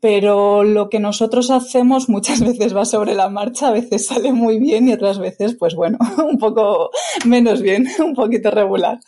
[0.00, 4.58] Pero lo que nosotros hacemos muchas veces va sobre la marcha, a veces sale muy
[4.58, 6.90] bien y otras veces, pues bueno, un poco
[7.26, 8.98] menos bien, un poquito regular.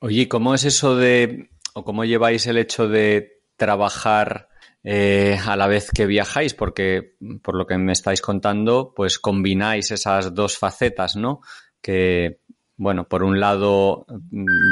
[0.00, 4.48] Oye, ¿cómo es eso de, o cómo lleváis el hecho de trabajar
[4.84, 9.90] eh, a la vez que viajáis, porque por lo que me estáis contando, pues combináis
[9.90, 11.40] esas dos facetas, ¿no?
[11.80, 12.40] Que,
[12.76, 14.06] bueno, por un lado,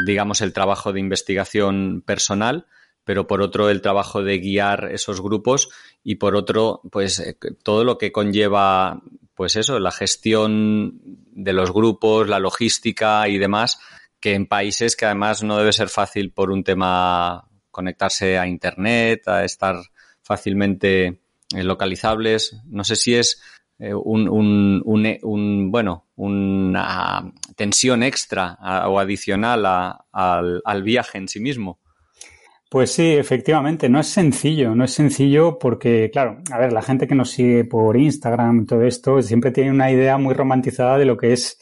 [0.07, 2.67] digamos, el trabajo de investigación personal,
[3.05, 5.69] pero por otro el trabajo de guiar esos grupos
[6.03, 9.03] y por otro, pues eh, todo lo que conlleva,
[9.35, 13.79] pues eso, la gestión de los grupos, la logística y demás,
[14.21, 19.29] que en países que además no debe ser fácil por un tema conectarse a internet,
[19.29, 19.77] a estar
[20.27, 21.07] fácilmente
[21.55, 22.61] eh, localizables.
[22.67, 23.41] No sé si es
[23.79, 28.59] eh, un, un, bueno, una tensión extra
[28.89, 29.65] o adicional
[30.13, 31.79] al, al viaje en sí mismo.
[32.69, 37.07] Pues sí, efectivamente, no es sencillo, no es sencillo porque, claro, a ver, la gente
[37.07, 41.17] que nos sigue por Instagram, todo esto, siempre tiene una idea muy romantizada de lo
[41.17, 41.59] que es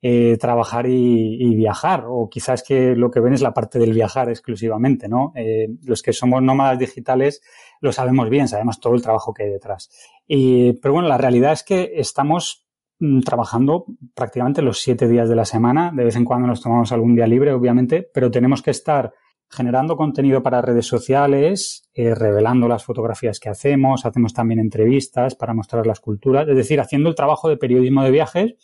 [0.00, 4.30] eh, trabajar y, viajar, o quizás que lo que ven es la parte del viajar
[4.30, 5.34] exclusivamente, ¿no?
[5.36, 7.42] Eh, los que somos nómadas digitales
[7.80, 9.90] lo sabemos bien, sabemos todo el trabajo que hay detrás.
[10.26, 12.66] Y, pero bueno, la realidad es que estamos
[12.98, 16.92] mm, trabajando prácticamente los siete días de la semana, de vez en cuando nos tomamos
[16.92, 19.12] algún día libre, obviamente, pero tenemos que estar
[19.50, 25.54] generando contenido para redes sociales, eh, revelando las fotografías que hacemos, hacemos también entrevistas para
[25.54, 28.54] mostrar las culturas, es decir, haciendo el trabajo de periodismo de viajes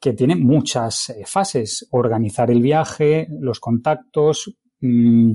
[0.00, 5.32] que tiene muchas eh, fases, organizar el viaje, los contactos, mm,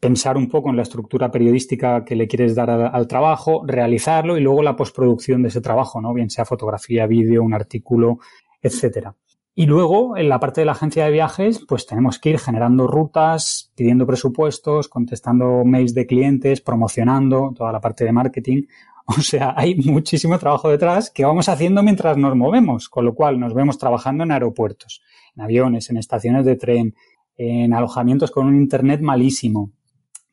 [0.00, 4.40] pensar un poco en la estructura periodística que le quieres dar al trabajo, realizarlo y
[4.40, 6.12] luego la postproducción de ese trabajo, ¿no?
[6.12, 8.18] Bien sea fotografía, vídeo, un artículo,
[8.60, 9.14] etcétera.
[9.58, 12.86] Y luego, en la parte de la agencia de viajes, pues tenemos que ir generando
[12.86, 18.62] rutas, pidiendo presupuestos, contestando mails de clientes, promocionando toda la parte de marketing.
[19.08, 23.38] O sea, hay muchísimo trabajo detrás que vamos haciendo mientras nos movemos, con lo cual
[23.38, 25.00] nos vemos trabajando en aeropuertos,
[25.36, 26.96] en aviones, en estaciones de tren,
[27.36, 29.70] en alojamientos con un internet malísimo,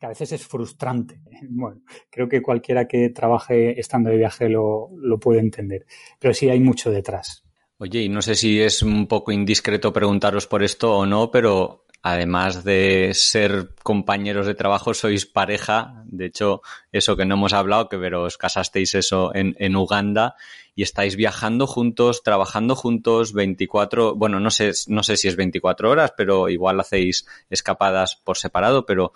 [0.04, 1.20] a veces es frustrante.
[1.46, 5.84] Bueno, creo que cualquiera que trabaje estando de viaje lo, lo puede entender,
[6.18, 7.44] pero sí hay mucho detrás.
[7.78, 11.84] Oye, y no sé si es un poco indiscreto preguntaros por esto o no, pero
[12.04, 16.04] además de ser compañeros de trabajo, sois pareja.
[16.04, 16.60] De hecho,
[16.92, 20.36] eso que no hemos hablado, que pero os casasteis eso en, en Uganda
[20.74, 25.90] y estáis viajando juntos, trabajando juntos 24, bueno, no sé, no sé si es 24
[25.90, 29.12] horas, pero igual hacéis escapadas por separado, pero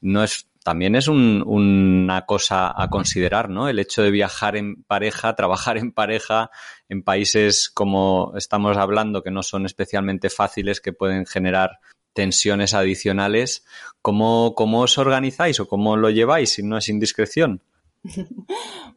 [0.00, 3.68] no es también es una cosa a considerar, ¿no?
[3.68, 6.50] El hecho de viajar en pareja, trabajar en pareja
[6.88, 11.78] en países como estamos hablando, que no son especialmente fáciles, que pueden generar
[12.14, 13.64] tensiones adicionales.
[14.02, 17.62] ¿Cómo, cómo os organizáis o cómo lo lleváis si no es indiscreción?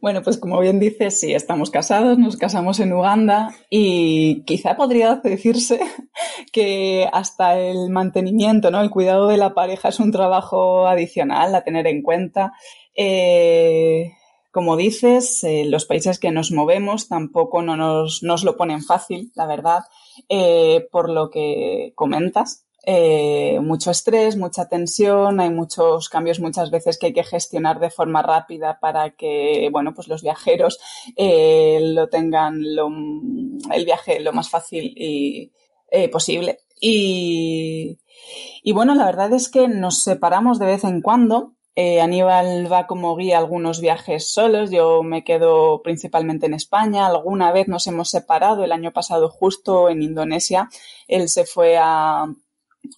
[0.00, 5.16] Bueno, pues como bien dices, sí, estamos casados, nos casamos en Uganda y quizá podría
[5.16, 5.78] decirse
[6.52, 8.80] que hasta el mantenimiento, ¿no?
[8.80, 12.52] El cuidado de la pareja es un trabajo adicional a tener en cuenta.
[12.94, 14.12] Eh,
[14.52, 19.30] como dices, eh, los países que nos movemos tampoco no nos, nos lo ponen fácil,
[19.34, 19.80] la verdad,
[20.28, 22.66] eh, por lo que comentas.
[22.84, 27.90] Eh, mucho estrés, mucha tensión, hay muchos cambios muchas veces que hay que gestionar de
[27.90, 30.78] forma rápida para que, bueno, pues los viajeros
[31.16, 32.62] eh, lo tengan
[33.72, 35.52] el viaje lo más fácil y,
[35.90, 36.60] eh, posible.
[36.80, 37.98] Y,
[38.62, 41.54] y, bueno, la verdad es que nos separamos de vez en cuando.
[41.76, 47.68] Aníbal va como guía algunos viajes solos, yo me quedo principalmente en España, alguna vez
[47.68, 50.68] nos hemos separado, el año pasado justo en Indonesia,
[51.08, 52.26] él se fue a,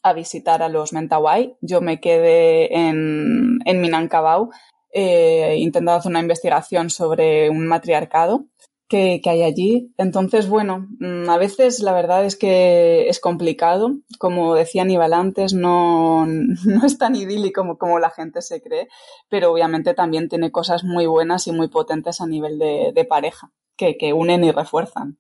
[0.03, 1.57] a visitar a los Mentawai.
[1.61, 4.51] Yo me quedé en, en Minangkabau
[4.93, 8.47] eh, intentando hacer una investigación sobre un matriarcado
[8.89, 9.91] que, que, hay allí.
[9.97, 13.97] Entonces, bueno, mm, a veces la verdad es que es complicado.
[14.19, 18.89] Como decía Aníbal antes, no, no es tan idílico como, como, la gente se cree,
[19.31, 23.51] pero obviamente también tiene cosas muy buenas y muy potentes a nivel de, de pareja,
[23.77, 25.19] que, que unen y refuerzan.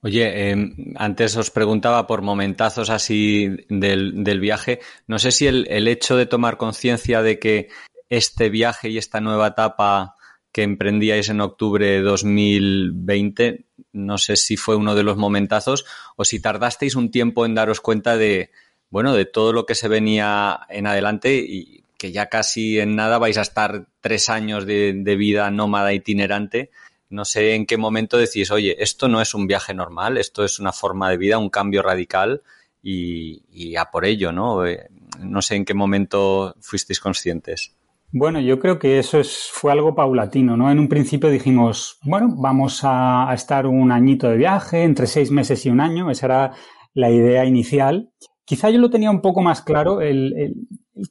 [0.00, 0.56] Oye, eh,
[0.96, 4.78] antes os preguntaba por momentazos así del, del viaje.
[5.08, 7.68] No sé si el, el hecho de tomar conciencia de que
[8.08, 10.14] este viaje y esta nueva etapa
[10.52, 15.84] que emprendíais en octubre de 2020, no sé si fue uno de los momentazos
[16.16, 18.50] o si tardasteis un tiempo en daros cuenta de,
[18.90, 23.18] bueno, de todo lo que se venía en adelante y que ya casi en nada
[23.18, 26.70] vais a estar tres años de, de vida nómada itinerante
[27.10, 30.58] no sé en qué momento decís, oye, esto no es un viaje normal, esto es
[30.58, 32.42] una forma de vida, un cambio radical
[32.82, 34.66] y, a por ello, ¿no?
[34.66, 34.88] Eh,
[35.20, 37.74] no sé en qué momento fuisteis conscientes.
[38.10, 40.70] Bueno, yo creo que eso es, fue algo paulatino, ¿no?
[40.70, 45.66] En un principio dijimos, bueno, vamos a, estar un añito de viaje, entre seis meses
[45.66, 46.52] y un año, esa era
[46.94, 48.10] la idea inicial.
[48.46, 50.54] Quizá yo lo tenía un poco más claro, el,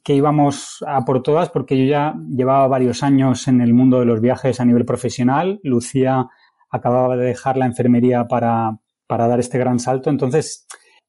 [0.02, 4.06] que íbamos a por todas porque yo ya llevaba varios años en el mundo de
[4.06, 5.60] los viajes a nivel profesional.
[5.62, 6.28] Lucía
[6.70, 10.10] acababa de dejar la enfermería para, para dar este gran salto.
[10.10, 10.66] Entonces,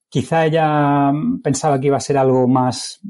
[0.09, 1.11] quizá ella
[1.43, 3.01] pensaba que iba a ser algo más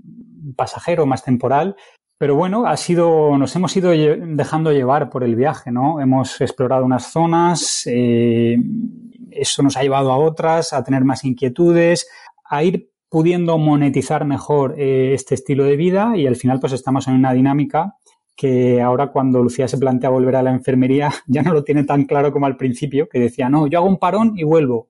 [0.56, 1.76] pasajero, más temporal.
[2.18, 6.02] Pero bueno, ha sido, nos hemos ido dejando llevar por el viaje, ¿no?
[6.02, 8.58] Hemos explorado unas zonas, eh,
[9.32, 12.10] eso nos ha llevado a otras, a tener más inquietudes,
[12.44, 17.08] a ir pudiendo monetizar mejor eh, este estilo de vida y al final pues estamos
[17.08, 17.95] en una dinámica
[18.36, 22.06] que ahora cuando Lucía se plantea volver a la enfermería ya no lo tiene tan
[22.06, 24.88] claro como al principio, que decía, no, yo hago un parón y vuelvo.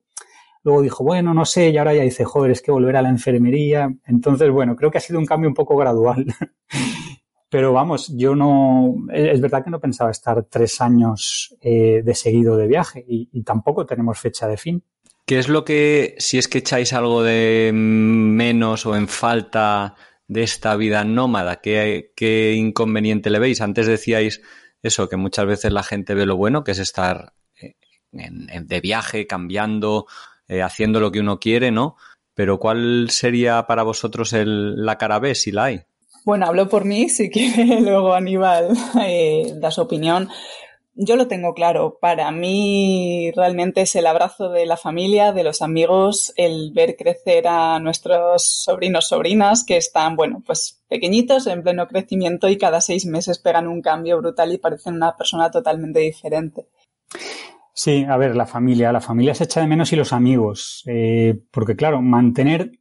[0.61, 3.09] Luego dijo, bueno, no sé, y ahora ya dice, joder, es que volver a la
[3.09, 3.91] enfermería.
[4.05, 6.25] Entonces, bueno, creo que ha sido un cambio un poco gradual.
[7.49, 12.55] Pero vamos, yo no, es verdad que no pensaba estar tres años eh, de seguido
[12.57, 14.83] de viaje y tampoco tenemos fecha de fin.
[15.29, 19.93] ¿Qué es lo que, si es que echáis algo de menos o en falta
[20.27, 23.61] de esta vida nómada, qué, inconveniente le veis?
[23.61, 24.41] Antes decíais
[24.81, 27.75] eso, que muchas veces la gente ve lo bueno, que es estar eh,
[28.11, 30.07] de viaje, cambiando,
[30.47, 31.95] eh, haciendo lo que uno quiere, ¿no?
[32.33, 35.83] Pero ¿cuál sería para vosotros el, la cara B, si la hay?
[36.25, 40.27] Bueno, hablo por mí, si quiere luego Aníbal eh, da su opinión.
[41.01, 41.97] Yo lo tengo claro.
[42.01, 47.47] Para mí realmente es el abrazo de la familia, de los amigos, el ver crecer
[47.47, 53.05] a nuestros sobrinos, sobrinas que están, bueno, pues pequeñitos, en pleno crecimiento y cada seis
[53.05, 56.67] meses pegan un cambio brutal y parecen una persona totalmente diferente.
[57.73, 61.33] Sí, a ver, la familia, la familia se echa de menos y los amigos, eh,
[61.49, 62.71] porque claro, mantener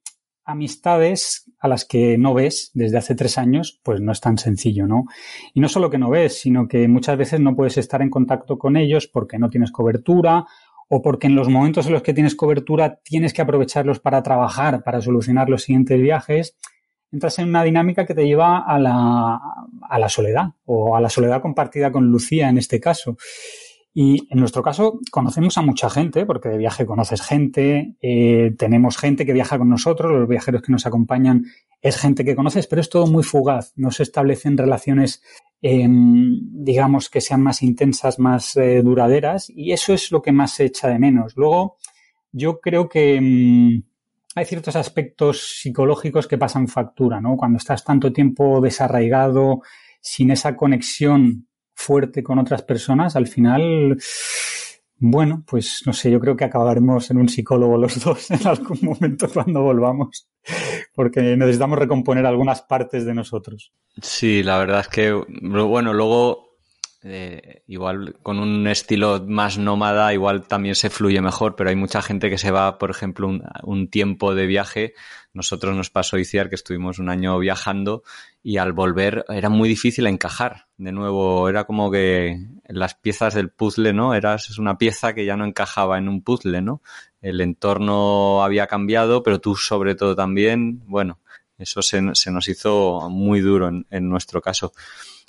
[0.48, 4.86] amistades a las que no ves desde hace tres años, pues no es tan sencillo,
[4.86, 5.04] ¿no?
[5.52, 8.58] Y no solo que no ves, sino que muchas veces no puedes estar en contacto
[8.58, 10.46] con ellos porque no tienes cobertura
[10.88, 14.82] o porque en los momentos en los que tienes cobertura tienes que aprovecharlos para trabajar,
[14.82, 16.56] para solucionar los siguientes viajes.
[17.12, 19.38] Entras en una dinámica que te lleva a la,
[19.82, 23.18] a la soledad o a la soledad compartida con Lucía en este caso.
[24.00, 28.96] Y en nuestro caso conocemos a mucha gente, porque de viaje conoces gente, eh, tenemos
[28.96, 31.46] gente que viaja con nosotros, los viajeros que nos acompañan
[31.82, 35.20] es gente que conoces, pero es todo muy fugaz, no se establecen relaciones,
[35.62, 40.52] em, digamos, que sean más intensas, más eh, duraderas, y eso es lo que más
[40.52, 41.32] se echa de menos.
[41.34, 41.78] Luego,
[42.30, 43.82] yo creo que em,
[44.36, 47.36] hay ciertos aspectos psicológicos que pasan factura, ¿no?
[47.36, 49.62] Cuando estás tanto tiempo desarraigado,
[50.00, 51.47] sin esa conexión
[51.78, 53.96] fuerte con otras personas, al final,
[54.96, 58.78] bueno, pues no sé, yo creo que acabaremos en un psicólogo los dos en algún
[58.82, 60.28] momento cuando volvamos,
[60.92, 63.72] porque necesitamos recomponer algunas partes de nosotros.
[64.02, 66.48] Sí, la verdad es que, bueno, luego
[67.04, 72.02] eh, igual con un estilo más nómada, igual también se fluye mejor, pero hay mucha
[72.02, 73.30] gente que se va, por ejemplo,
[73.62, 74.94] un, tiempo de viaje.
[75.32, 78.02] Nosotros nos pasó Iciar que estuvimos un año viajando
[78.48, 80.68] y al volver era muy difícil encajar.
[80.78, 84.14] De nuevo, era como que las piezas del puzzle, ¿no?
[84.14, 86.80] Eras una pieza que ya no encajaba en un puzzle, ¿no?
[87.20, 91.20] El entorno había cambiado, pero tú sobre todo también, bueno,
[91.58, 94.72] eso se, nos hizo muy duro en nuestro caso.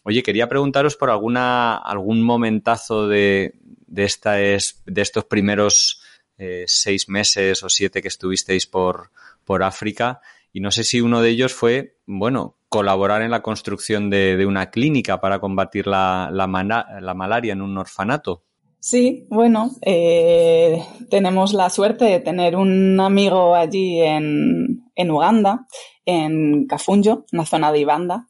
[0.06, 3.54] Oye, quería preguntaros por alguna, algún momentazo de,
[3.86, 6.02] de, esta es, de estos primeros
[6.38, 9.12] eh, seis meses o siete que estuvisteis por,
[9.44, 10.22] por África.
[10.54, 14.70] Y no sé si uno de ellos fue, bueno, colaborar en la construcción de, una
[14.70, 18.44] clínica para combatir la, malaria en un orfanato.
[18.80, 25.68] Sí, bueno, eh, tenemos la suerte de tener un amigo allí en, en Uganda,
[26.06, 28.28] en Kafunjo, una zona de Ibanda,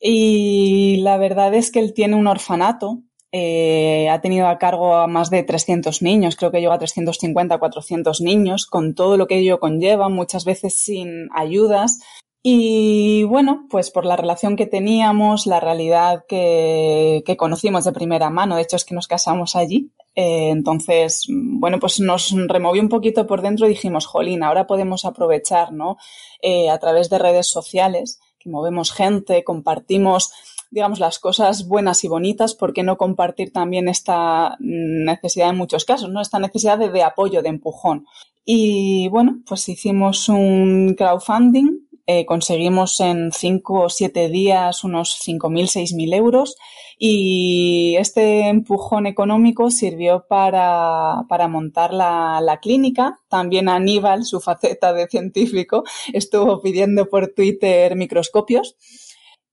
[0.00, 3.02] y la verdad es que él tiene un orfanato.
[3.32, 7.58] Eh, ha tenido a cargo a más de 300 niños, creo que llega a 350,
[7.58, 12.00] 400 niños, con todo lo que ello conlleva, muchas veces sin ayudas.
[12.42, 18.56] Y bueno, pues por la relación que teníamos, la realidad que, conocimos de primera mano,
[18.56, 23.26] de hecho es que nos casamos allí, eh, entonces, bueno, pues nos removió un poquito
[23.26, 25.98] por dentro y dijimos, jolín, ahora podemos aprovechar, ¿no?
[26.40, 30.32] Eh, a través de redes sociales que movemos gente, compartimos,
[30.70, 35.84] digamos, las cosas buenas y bonitas, ¿por qué no compartir también esta necesidad en muchos
[35.84, 36.22] casos, ¿no?
[36.22, 38.06] Esta necesidad de, apoyo, de empujón.
[38.44, 45.94] Y bueno, pues hicimos un crowdfunding, eh, conseguimos en cinco o siete días unos 5.000,
[45.94, 46.56] 6.000 euros
[46.98, 53.20] y este empujón económico sirvió para, para montar la, la, clínica.
[53.28, 58.74] También Aníbal, su faceta de científico, estuvo pidiendo por Twitter microscopios.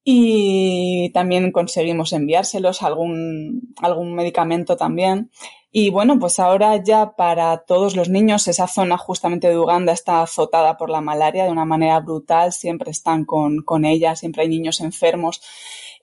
[0.10, 5.32] Y también conseguimos enviárselos algún, algún medicamento también.
[5.70, 10.22] Y bueno, pues ahora ya para todos los niños, esa zona justamente de Uganda está
[10.22, 14.48] azotada por la malaria de una manera brutal, siempre están con, con ella, siempre hay
[14.48, 15.42] niños enfermos.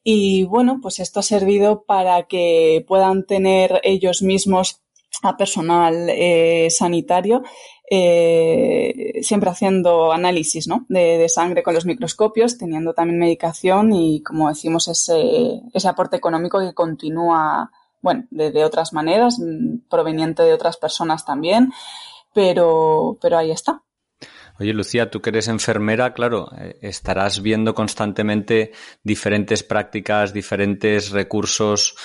[0.02, 4.82] Y bueno, pues esto ha servido para que puedan tener ellos mismos
[5.22, 7.42] a personal eh, sanitario
[7.90, 10.86] eh, siempre haciendo análisis ¿no?
[10.88, 16.60] de, sangre con los microscopios, teniendo también medicación y, como decimos, ese, ese aporte económico
[16.60, 17.70] que continúa,
[18.00, 21.72] bueno, de, otras maneras, mm, proveniente de otras personas también,
[22.32, 23.82] pero, pero ahí está.
[24.58, 28.72] Oye, Lucía, tú que eres enfermera, claro, eh, estarás viendo constantemente
[29.02, 31.96] diferentes prácticas, diferentes recursos.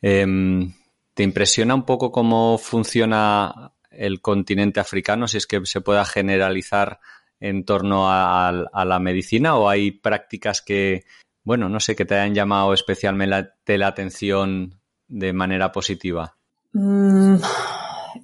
[0.00, 0.72] Em,
[1.12, 7.00] ¿Te impresiona un poco cómo funciona el continente africano, si es que se pueda generalizar
[7.40, 8.52] en torno a,
[8.84, 11.04] la medicina o hay prácticas que,
[11.42, 14.78] bueno, no sé, que te hayan llamado especialmente la, atención
[15.08, 16.36] de manera positiva?
[16.72, 17.36] Mm,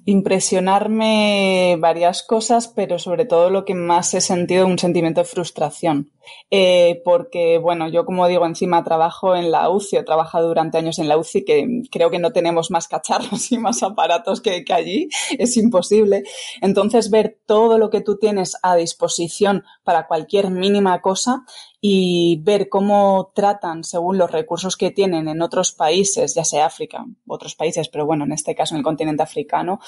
[0.05, 6.11] impresionarme varias cosas, pero sobre todo lo que más he sentido un sentimiento de frustración.
[6.49, 10.99] Eh, porque, bueno, yo como digo, encima trabajo en la UCI, he trabajado durante años
[10.99, 14.73] en la UCI, que creo que no tenemos más cacharros y más aparatos que, que
[14.73, 16.23] allí, es imposible.
[16.61, 21.45] Entonces, ver todo lo que tú tienes a disposición para cualquier mínima cosa
[21.79, 27.05] y ver cómo tratan según los recursos que tienen en otros países, ya sea África,
[27.27, 29.79] otros países, pero bueno, en este caso en el continente africano,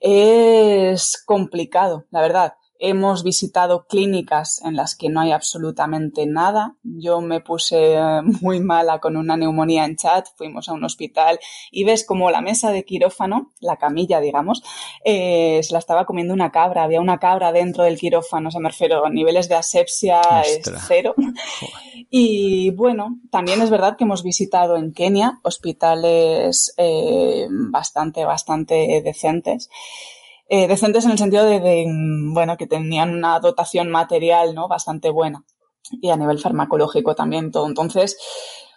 [0.00, 2.54] es complicado, la verdad.
[2.78, 6.76] Hemos visitado clínicas en las que no hay absolutamente nada.
[6.82, 11.38] Yo me puse eh, muy mala con una neumonía en chat, fuimos a un hospital
[11.70, 14.62] y ves como la mesa de quirófano, la camilla, digamos,
[15.04, 16.84] eh, se la estaba comiendo una cabra.
[16.84, 20.20] Había una cabra dentro del quirófano, o sea, me refiero a niveles de asepsia
[20.86, 21.14] cero.
[22.16, 29.68] Y bueno, también es verdad que hemos visitado en Kenia hospitales eh, bastante, bastante decentes.
[30.48, 31.86] Eh, decentes en el sentido de,
[32.32, 34.68] bueno, que tenían una dotación material, ¿no?
[34.68, 35.44] Bastante buena.
[35.90, 37.66] Y a nivel farmacológico también todo.
[37.66, 38.18] Entonces,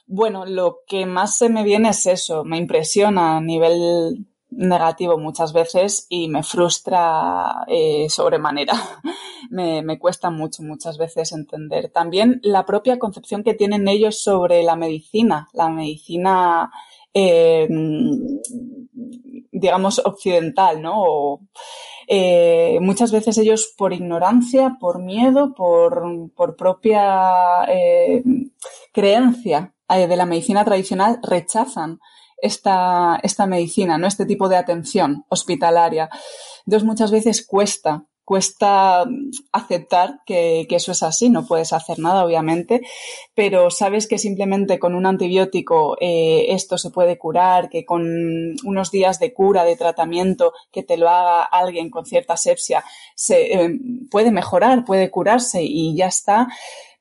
[0.06, 2.44] bueno, lo que más se me viene es eso.
[2.44, 8.74] Me impresiona a nivel negativo muchas veces y me frustra eh, sobremanera.
[9.50, 11.92] me, me, cuesta mucho muchas veces entender.
[11.92, 16.72] También la propia concepción que tienen ellos sobre la medicina, la medicina
[17.14, 17.68] eh,
[19.52, 21.40] digamos, occidental, ¿no?
[22.08, 26.04] Eh, muchas veces ellos por ignorancia, por miedo, por,
[26.36, 28.24] por propia eh,
[28.94, 32.00] creencia de la medicina tradicional rechazan
[32.42, 34.08] esta, esta medicina, ¿no?
[34.08, 36.10] Este tipo de atención hospitalaria.
[36.66, 39.06] Entonces muchas veces cuesta cuesta
[39.54, 42.82] aceptar que, eso es así, no puedes hacer nada, obviamente,
[43.34, 48.04] pero sabes que simplemente con un antibiótico eh, esto se puede curar, que con
[48.66, 52.84] unos días de cura, de tratamiento, que te lo haga alguien con cierta sepsia,
[53.16, 53.80] se eh,
[54.12, 56.50] puede mejorar, puede curarse y ya está.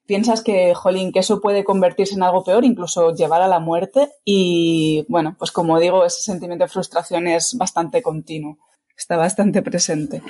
[0.06, 4.12] Piensas que, jolín, que eso puede convertirse en algo peor, incluso llevar a la muerte.
[4.24, 8.58] Y bueno, pues como digo, ese sentimiento de frustración es bastante continuo.
[8.96, 10.22] Está bastante presente.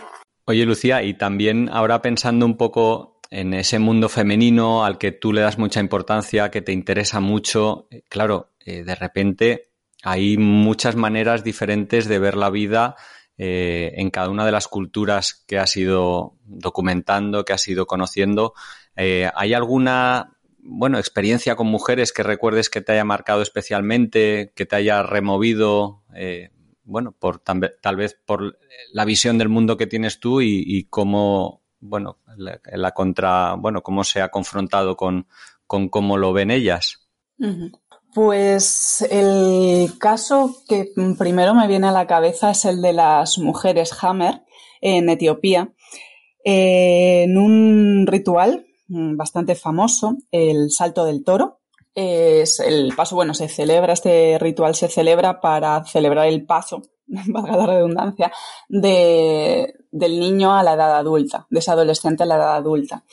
[0.49, 5.33] Oye, Lucía, y también ahora pensando un poco en ese mundo femenino al que tú
[5.33, 9.73] le das mucha importancia, que te interesa mucho, eh, claro, eh, de repente
[10.05, 12.95] hay muchas maneras diferentes de ver la vida
[13.37, 18.55] eh, en cada una de las culturas que has ido documentando, que has ido conociendo.
[18.95, 24.77] ¿Hay alguna, bueno, experiencia con mujeres que recuerdes que te haya marcado especialmente, que te
[24.77, 26.05] haya removido?
[26.87, 28.59] Bueno, por tal vez por
[28.93, 34.23] la visión del mundo que tienes tú y, cómo, bueno, la, contra, bueno, cómo se
[34.23, 35.27] ha confrontado con,
[35.67, 37.09] cómo lo ven ellas.
[38.15, 43.93] Pues el caso que primero me viene a la cabeza es el de las mujeres
[44.03, 44.43] Hammer
[44.81, 45.75] en Etiopía.
[46.45, 51.61] en un ritual bastante famoso, el salto del toro,
[51.97, 57.57] es el paso, bueno, se celebra, este ritual se celebra para celebrar el paso, valga
[57.57, 58.31] la redundancia,
[58.69, 63.05] de, del niño a la edad adulta, de adolescente a la edad adulta.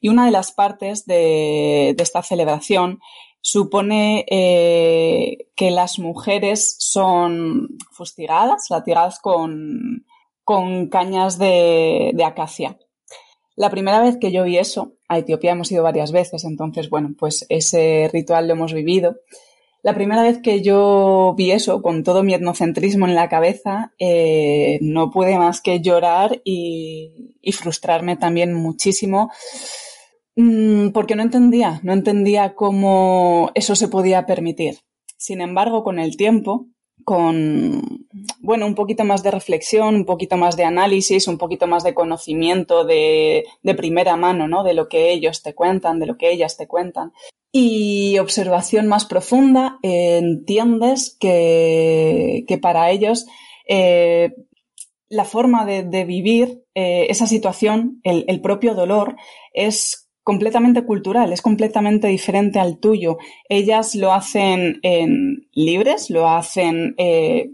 [0.00, 3.00] Y una de las partes de, de esta celebración
[3.42, 10.06] supone eh, que las mujeres son fustigadas, latigadas con,
[10.44, 12.78] con cañas de, de acacia.
[13.56, 17.14] La primera vez que yo vi eso, a Etiopía hemos ido varias veces, entonces, bueno,
[17.18, 19.16] pues ese ritual lo hemos vivido.
[19.82, 24.78] La primera vez que yo vi eso, con todo mi etnocentrismo en la cabeza, eh,
[24.80, 29.30] no pude más que llorar y, frustrarme también muchísimo
[30.36, 34.78] Mm, porque no entendía, no entendía cómo eso se podía permitir.
[35.16, 36.66] Sin embargo, con el tiempo,
[37.04, 38.06] con,
[38.40, 41.94] bueno, un poquito más de reflexión, un poquito más de análisis, un poquito más de
[41.94, 44.64] conocimiento de, de primera mano, ¿no?
[44.64, 47.12] De lo que ellos te cuentan, de lo que ellas te cuentan.
[47.52, 53.26] Y observación más profunda, entiendes que, que para ellos
[53.68, 54.34] eh,
[55.08, 59.16] la forma de, de vivir eh, esa situación, el, el propio dolor,
[59.52, 63.18] es completamente cultural, es completamente diferente al tuyo.
[63.48, 67.50] Ellas lo hacen en libres, lo hacen eh,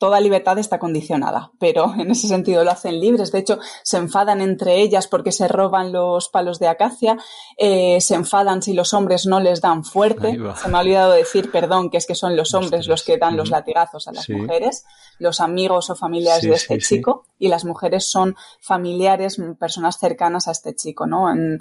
[0.00, 3.30] toda libertad está condicionada, pero en ese sentido lo hacen libres.
[3.30, 7.18] De hecho, se enfadan entre ellas porque se roban los palos de acacia,
[7.58, 10.38] eh, se enfadan si los hombres no les dan fuerte.
[10.56, 13.36] Se me ha olvidado decir, perdón, que es que son los hombres los que dan
[13.36, 14.86] los latigazos a las mujeres,
[15.18, 20.52] los amigos o familiares de este chico, y las mujeres son familiares, personas cercanas a
[20.52, 21.30] este chico, ¿no?
[21.30, 21.60] En,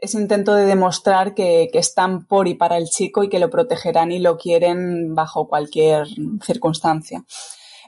[0.00, 3.50] ese intento de demostrar que, que, están por y para el chico y que lo
[3.50, 6.06] protegerán y lo quieren bajo cualquier
[6.42, 7.24] circunstancia.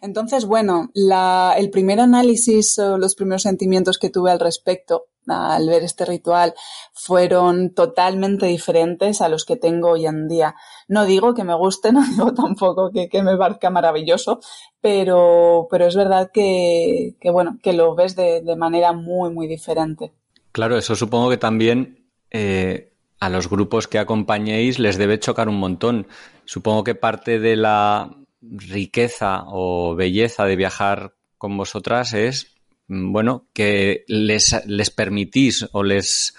[0.03, 5.69] Entonces, bueno, la, el primer análisis o los primeros sentimientos que tuve al respecto al
[5.69, 6.55] ver este ritual
[6.93, 10.55] fueron totalmente diferentes a los que tengo hoy en día.
[10.89, 14.41] No digo que me guste, no digo tampoco que, que me parezca maravilloso,
[14.81, 19.47] pero, pero es verdad que, que, bueno, que lo ves de, de manera muy, muy
[19.47, 20.13] diferente.
[20.53, 22.00] Claro, eso supongo que también
[22.31, 26.07] eh, a los grupos que acompañéis les debe chocar un montón.
[26.45, 32.57] Supongo que parte de la riqueza o belleza de viajar con vosotras es,
[32.89, 36.35] mm, bueno, que les, les permitís o les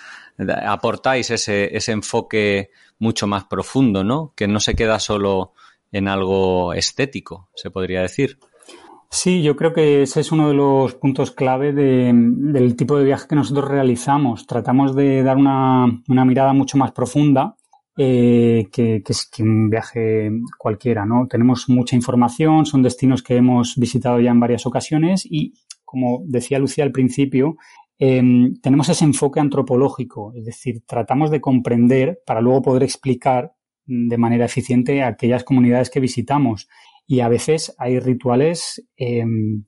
[0.66, 4.34] aportáis ese, ese enfoque mucho más profundo, ¿no?
[4.36, 5.54] Que no se queda solo
[5.92, 8.40] en algo estético, se podría decir.
[9.14, 13.04] Sí, yo creo que ese es uno de los puntos clave de, del tipo de
[13.04, 14.48] viaje que nosotros realizamos.
[14.48, 17.58] Tratamos de dar una, mirada mucho más profunda
[17.98, 19.04] eh, que,
[19.40, 21.28] un viaje cualquiera, ¿no?
[21.28, 26.58] Tenemos mucha información, son destinos que hemos visitado ya en varias ocasiones y, como decía
[26.58, 27.58] Lucía al principio,
[28.00, 28.24] eh,
[28.62, 33.52] tenemos ese enfoque antropológico, es decir, tratamos de comprender para luego poder explicar
[33.86, 36.70] de manera eficiente aquellas comunidades que visitamos
[37.12, 39.26] y a veces hay rituales eh,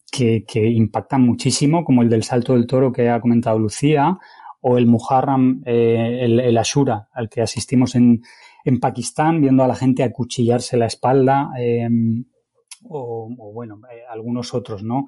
[0.09, 4.17] que, impactan muchísimo, como el del salto del toro que ha comentado Lucía,
[4.61, 8.21] o el Muharram, eh, el, Ashura, al que asistimos en,
[8.63, 11.89] en, Pakistán, viendo a la gente acuchillarse la espalda, eh,
[12.87, 15.07] o, bueno, algunos otros, ¿no?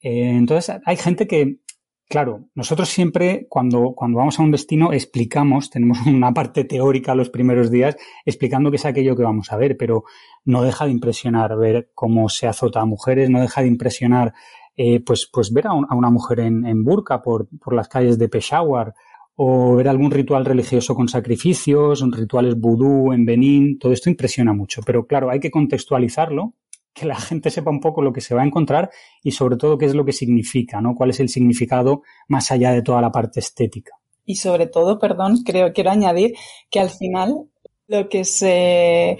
[0.00, 1.60] Entonces, hay gente que,
[2.08, 7.28] Claro, nosotros siempre cuando, cuando vamos a un destino explicamos, tenemos una parte teórica los
[7.28, 10.04] primeros días explicando qué es aquello que vamos a ver, pero
[10.46, 14.32] no deja de impresionar ver cómo se azota a mujeres, no deja de impresionar
[14.74, 17.88] eh, pues, pues ver a, un, a una mujer en, en burka por, por, las
[17.88, 18.94] calles de Peshawar
[19.34, 24.80] o ver algún ritual religioso con sacrificios, rituales vudú en Benín, todo esto impresiona mucho,
[24.84, 26.54] pero claro, hay que contextualizarlo
[26.98, 28.90] que la gente sepa un poco lo que se va a encontrar
[29.22, 30.94] y sobre todo qué es lo que significa, ¿no?
[30.94, 33.92] Cuál es el significado más allá de toda la parte estética.
[34.24, 36.34] Y sobre todo, perdón, creo quiero añadir
[36.70, 37.48] que al final
[37.86, 39.18] lo que se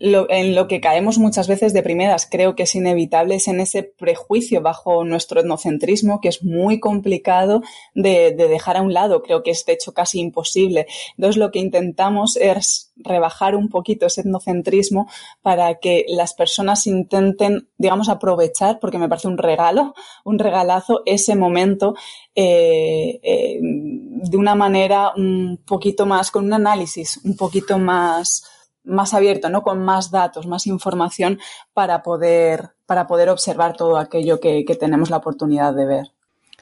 [0.00, 3.82] en lo que caemos muchas veces de primeras, creo que es inevitable, es en ese
[3.82, 7.62] prejuicio bajo nuestro etnocentrismo que es muy complicado
[7.94, 9.22] de, de, dejar a un lado.
[9.22, 10.86] Creo que es de hecho casi imposible.
[11.16, 15.08] Entonces lo que intentamos es rebajar un poquito ese etnocentrismo
[15.42, 21.34] para que las personas intenten, digamos, aprovechar, porque me parece un regalo, un regalazo, ese
[21.36, 21.94] momento
[22.34, 28.44] eh, eh, de una manera un poquito más, con un análisis un poquito más
[28.84, 29.62] más abierto, ¿no?
[29.62, 31.40] Con más datos, más información
[31.72, 36.06] para poder, para poder observar todo aquello que, que tenemos la oportunidad de ver.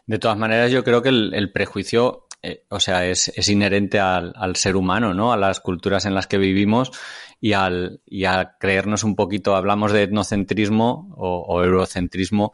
[0.06, 4.56] De todas maneras, yo creo que el, prejuicio, eh, o sea, es, es inherente al,
[4.56, 5.32] ser humano, ¿no?
[5.32, 6.90] A las culturas en las que vivimos
[7.40, 12.52] y al y a creernos un poquito, hablamos de etnocentrismo o, o eurocentrismo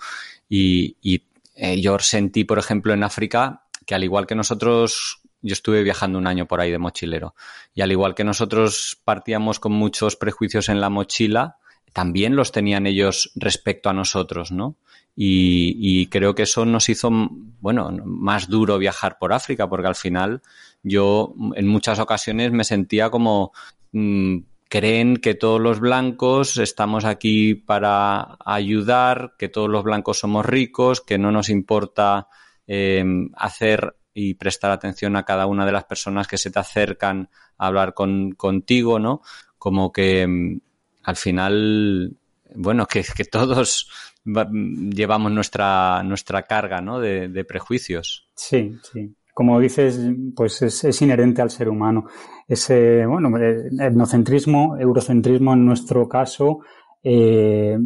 [0.48, 5.52] y, y eh, yo sentí, por ejemplo, en África que al igual que nosotros yo
[5.52, 7.34] estuve viajando un año por ahí de mochilero.
[7.74, 11.56] Y al igual que nosotros partíamos con muchos prejuicios en la mochila,
[11.92, 14.76] también los tenían ellos respecto a nosotros, ¿no?
[15.20, 20.42] Y, creo que eso nos hizo, bueno, más duro viajar por África, porque al final
[20.84, 23.50] yo en muchas ocasiones me sentía como,
[23.90, 30.46] mmm, creen que todos los blancos estamos aquí para ayudar, que todos los blancos somos
[30.46, 32.28] ricos, que no nos importa
[32.68, 37.28] eh, hacer y prestar atención a cada una de las personas que se te acercan
[37.56, 39.22] a hablar con, contigo, ¿no?
[39.58, 40.60] Como que mm,
[41.04, 42.16] al final,
[42.54, 43.90] bueno, que, todos
[44.24, 47.00] llevamos nuestra, nuestra carga, ¿no?
[47.00, 48.28] De, prejuicios.
[48.34, 49.14] Sí, sí.
[49.32, 49.98] como dices,
[50.36, 52.06] pues es, inherente al ser humano.
[52.46, 56.60] Ese, bueno, etnocentrismo, eurocentrismo en nuestro caso,
[57.02, 57.78] eh,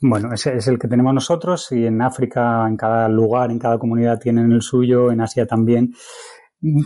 [0.00, 3.78] bueno, ese es el que tenemos nosotros y en África, en cada lugar, en cada
[3.78, 5.94] comunidad tienen el suyo, en Asia también.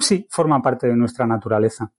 [0.01, 1.93] Sí, forma parte de nuestra naturaleza.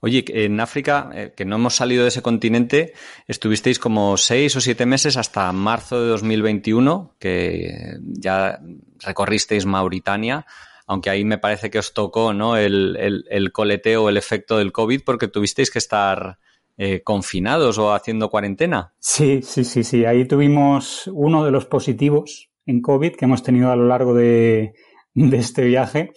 [0.00, 2.92] Oye, en África, eh, que no hemos salido de ese continente,
[3.26, 8.60] estuvisteis como seis o siete meses hasta marzo de 2021, que ya
[9.00, 10.46] recorristeis Mauritania,
[10.86, 12.56] aunque ahí me parece que os tocó ¿no?
[12.56, 16.38] el, coleteo, el efecto del COVID, porque tuvisteis que estar
[16.78, 18.92] eh, confinados o haciendo cuarentena.
[18.98, 20.04] Sí, sí, sí, sí.
[20.04, 24.74] Ahí tuvimos uno de los positivos en COVID que hemos tenido a lo largo de,
[25.14, 26.12] este viaje.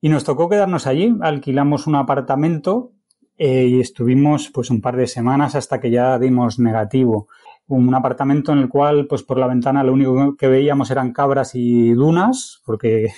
[0.00, 1.16] Y nos tocó quedarnos allí.
[1.22, 2.92] Alquilamos un apartamento
[3.38, 7.28] eh, y estuvimos pues un par de semanas hasta que ya dimos negativo.
[7.66, 11.54] Un apartamento en el cual, pues por la ventana lo único que veíamos eran cabras
[11.54, 13.08] y dunas, porque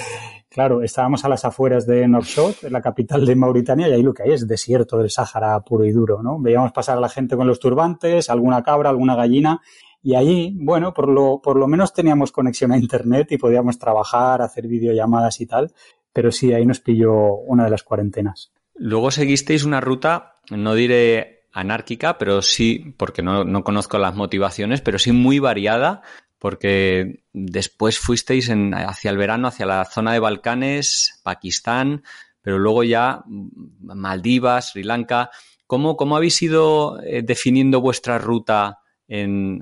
[0.56, 4.22] Claro, estábamos a las afueras de Nouakchott, la capital de Mauritania, y ahí lo que
[4.22, 6.40] hay es desierto del Sáhara puro y duro, ¿no?
[6.40, 9.60] Veíamos pasar a la gente con los turbantes, alguna cabra, alguna gallina,
[10.02, 14.40] y ahí, bueno, por lo, por lo menos teníamos conexión a Internet y podíamos trabajar,
[14.40, 15.74] hacer videollamadas y tal,
[16.10, 18.50] pero sí, ahí nos pilló una de las cuarentenas.
[18.76, 24.98] Luego seguisteis una ruta, no diré anárquica, pero sí, porque no conozco las motivaciones, pero
[24.98, 26.00] sí muy variada,
[26.38, 32.02] porque después fuisteis hacia el verano, hacia la zona de Balcanes, Pakistán,
[32.42, 35.30] pero luego ya Maldivas, Sri Lanka.
[35.66, 38.78] ¿Cómo, cómo habéis ido eh, definiendo vuestra ruta
[39.08, 39.60] en,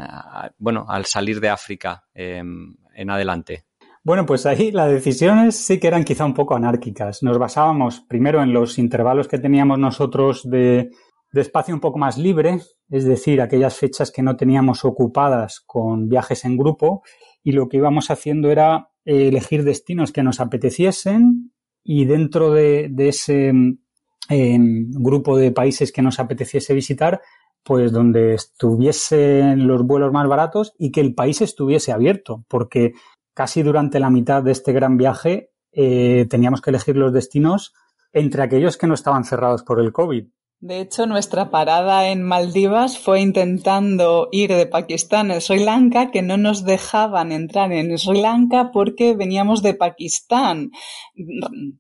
[0.59, 3.65] bueno, al salir de África em, en adelante?
[4.03, 7.23] Bueno, pues ahí las decisiones sí que eran quizá un poco anárquicas.
[7.23, 10.91] Nos basábamos primero en los intervalos que teníamos nosotros de,
[11.35, 16.09] de espacio un poco más libre, es decir, aquellas fechas que no teníamos ocupadas con
[16.09, 17.03] viajes en grupo
[17.43, 22.89] y lo que íbamos haciendo era eh, elegir destinos que nos apeteciesen y dentro de,
[22.99, 27.21] ese em, grupo de países que nos apeteciese visitar,
[27.65, 32.93] pues donde estuviesen los vuelos más baratos y que el país estuviese abierto, porque
[33.35, 37.75] casi durante la mitad de este gran viaje eh, teníamos que elegir los destinos
[38.13, 40.29] entre aquellos que no estaban cerrados por el COVID.
[40.61, 46.23] De hecho, nuestra parada en Maldivas fue intentando ir de Pakistán a Sri Lanka, que
[46.23, 50.71] no nos dejaban entrar en Sri Lanka porque veníamos de Pakistán,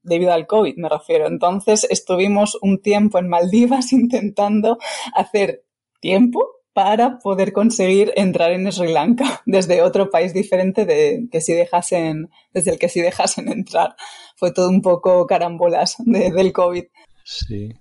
[0.03, 1.27] debido al COVID me refiero.
[1.27, 4.79] Entonces estuvimos un tiempo en Maldivas intentando
[5.15, 5.65] hacer
[6.01, 11.55] tiempo para poder conseguir entrar en Sri Lanka desde otro país diferente de que si
[11.55, 13.97] dejasen, desde el que si dejasen entrar.
[14.37, 16.85] Fue todo un poco carambolas del COVID.
[17.25, 17.73] Sí.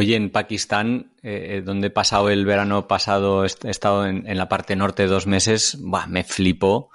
[0.00, 4.48] Oye, en Pakistán, eh, eh, donde he pasado el verano pasado, he estado en, la
[4.48, 5.76] parte norte dos meses,
[6.08, 6.88] me flipó.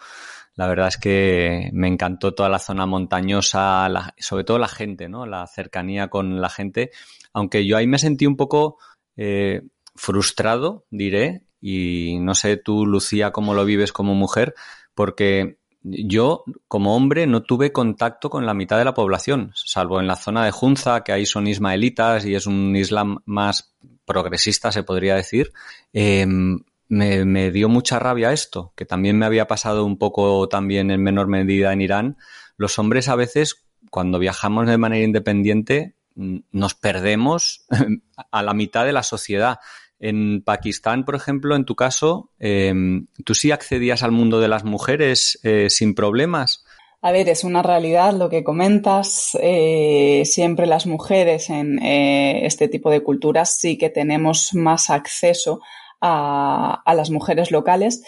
[0.55, 5.27] La verdad es que me encantó toda la zona montañosa, sobre todo la gente, ¿no?
[5.27, 6.89] La cercanía con la gente.
[7.31, 8.79] Aunque yo ahí me sentí un poco
[9.15, 9.61] eh,
[9.93, 14.55] frustrado, diré, y no sé tú, Lucía, cómo lo vives como mujer,
[14.95, 20.07] porque yo, como hombre, no tuve contacto con la mitad de la población, salvo en
[20.07, 23.75] la zona de Junza, que ahí son ismaelitas y es un islam más
[24.05, 25.51] progresista, se podría decir.
[25.93, 31.03] Em, me, dio mucha rabia esto, que también me había pasado un poco también en
[31.03, 32.17] menor medida en Irán.
[32.57, 37.65] Los hombres a veces, cuando viajamos de manera independiente, nos perdemos
[38.31, 39.59] a la mitad de la sociedad.
[39.99, 44.63] En Pakistán, por ejemplo, en tu caso, em, ¿tú sí accedías al mundo de las
[44.63, 46.63] mujeres eh, sin problemas?
[47.01, 49.37] A ver, es una realidad lo que comentas.
[49.41, 55.61] Eh, siempre las mujeres en eh, este tipo de culturas sí que tenemos más acceso
[56.01, 58.03] a, a las mujeres locales,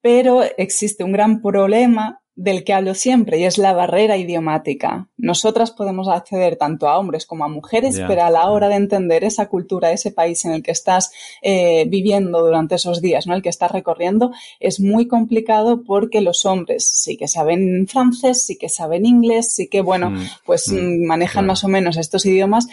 [0.00, 5.08] pero existe un gran problema del que hablo siempre y es la barrera idiomática.
[5.16, 9.24] Nosotras podemos acceder tanto a hombres como a mujeres, pero a la hora de entender
[9.24, 11.10] esa cultura, ese país en el que estás
[11.42, 13.34] eh, viviendo durante esos días, ¿no?
[13.34, 14.30] El que estás recorriendo,
[14.60, 19.66] es muy complicado porque los hombres sí que saben francés, sí que saben inglés, sí
[19.66, 22.68] que, bueno, mm, pues mm, manejan más o menos estos idiomas,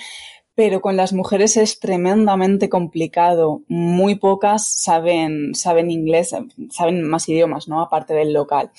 [0.54, 3.64] pero con las mujeres es tremendamente complicado.
[3.68, 6.36] Muy pocas saben, saben inglés,
[6.70, 7.82] saben más idiomas, ¿no?
[7.82, 8.70] Aparte del local.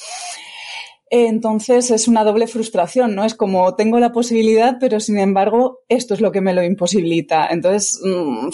[1.09, 3.25] Entonces es una doble frustración, ¿no?
[3.25, 7.47] Es como tengo la posibilidad, pero sin embargo esto es lo que me lo imposibilita.
[7.49, 8.49] Entonces mm,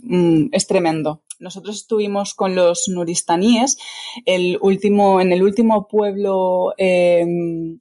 [0.00, 1.22] mm, es tremendo.
[1.38, 3.76] Nosotros estuvimos con los nuristaníes
[4.24, 7.78] el último, en el último pueblo em,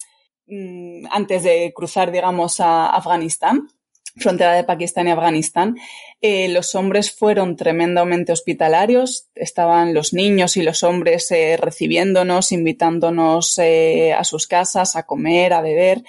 [0.47, 3.67] mm, antes de cruzar, digamos, a Afganistán
[4.15, 5.77] frontera de Pakistán y Afganistán,
[6.21, 13.57] eh, los hombres fueron tremendamente hospitalarios, estaban los niños y los hombres eh, recibiéndonos, invitándonos
[13.59, 16.03] eh, a sus casas a comer, a beber.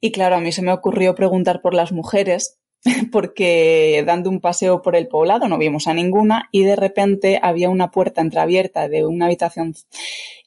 [0.00, 2.58] Y claro, a mí se me ocurrió preguntar por las mujeres,
[3.12, 7.70] porque dando un paseo por el poblado no vimos a ninguna y de repente había
[7.70, 9.74] una puerta entreabierta de una habitación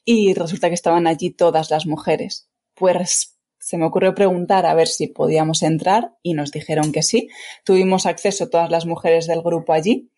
[0.04, 2.48] y resulta que estaban allí todas las mujeres.
[2.74, 7.28] Pues se me ocurrió preguntar a ver si podíamos entrar y nos dijeron que sí.
[7.64, 10.10] Tuvimos acceso todas las mujeres del grupo allí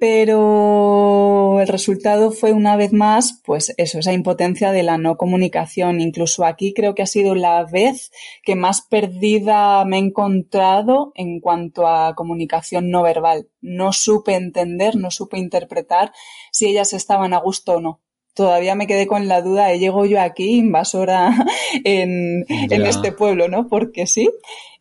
[0.00, 6.00] pero el resultado fue una vez más, pues eso, esa impotencia de la no comunicación.
[6.00, 8.10] Incluso aquí creo que ha sido la vez
[8.42, 13.50] que más perdida me he encontrado en cuanto a comunicación no verbal.
[13.60, 16.12] No supe entender, no supe interpretar
[16.50, 18.00] si ellas estaban a gusto o no
[18.34, 21.32] todavía me quedé con la duda, ¿llego yo aquí invasora
[21.84, 23.68] en, en este pueblo, no?
[23.68, 24.28] Porque sí.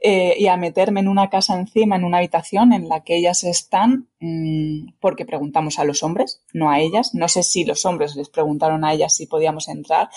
[0.01, 3.43] Eh, y a meterme en una casa encima, en una habitación en la que ellas
[3.43, 7.13] están, mmm, porque preguntamos a los hombres, no a ellas.
[7.13, 10.09] No sé si los hombres les preguntaron a ellas si podíamos entrar,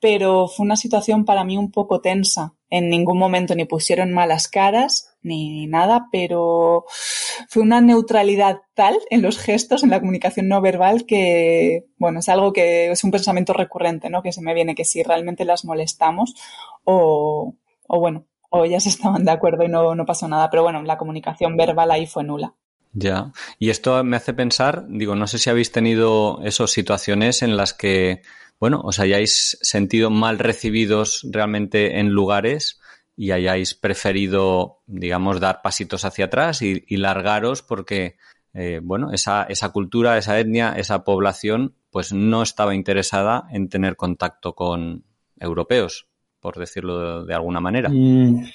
[0.00, 2.54] pero fue una situación para mí un poco tensa.
[2.68, 6.84] En ningún momento ni pusieron malas caras ni nada, pero
[7.48, 12.28] fue una neutralidad tal en los gestos, en la comunicación no verbal, que, bueno, es
[12.28, 14.22] algo que es un pensamiento recurrente, ¿no?
[14.22, 16.34] Que se me viene que si realmente las molestamos
[16.84, 17.54] o,
[17.86, 20.98] o bueno, o ellas estaban de acuerdo y no, no pasó nada, pero bueno, la
[20.98, 22.54] comunicación verbal ahí fue nula.
[22.92, 27.58] Ya, y esto me hace pensar, digo, no sé si habéis tenido esas situaciones en
[27.58, 28.22] las que
[28.58, 32.80] bueno, os hayáis sentido mal recibidos realmente en lugares
[33.16, 38.16] y hayáis preferido, digamos, dar pasitos hacia atrás y, largaros porque,
[38.52, 43.96] eh, bueno, esa, esa cultura, esa etnia, esa población, pues no estaba interesada en tener
[43.96, 45.04] contacto con
[45.40, 46.08] europeos
[46.38, 47.90] por decirlo de, alguna manera.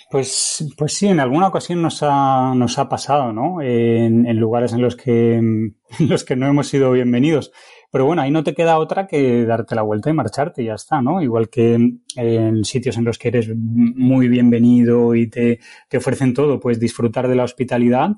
[0.10, 3.62] Pues, pues sí, en alguna ocasión nos ha, nos ha pasado, ¿no?
[3.62, 7.52] En, en lugares en los que, en los que no hemos sido bienvenidos.
[7.92, 11.02] Pero bueno, ahí no te queda otra que darte la vuelta y marcharte ya está,
[11.02, 11.22] ¿no?
[11.22, 11.78] Igual que
[12.16, 15.60] en sitios en los que eres muy bienvenido y te,
[15.96, 18.12] ofrecen todo, pues disfrutar de la hospitalidad,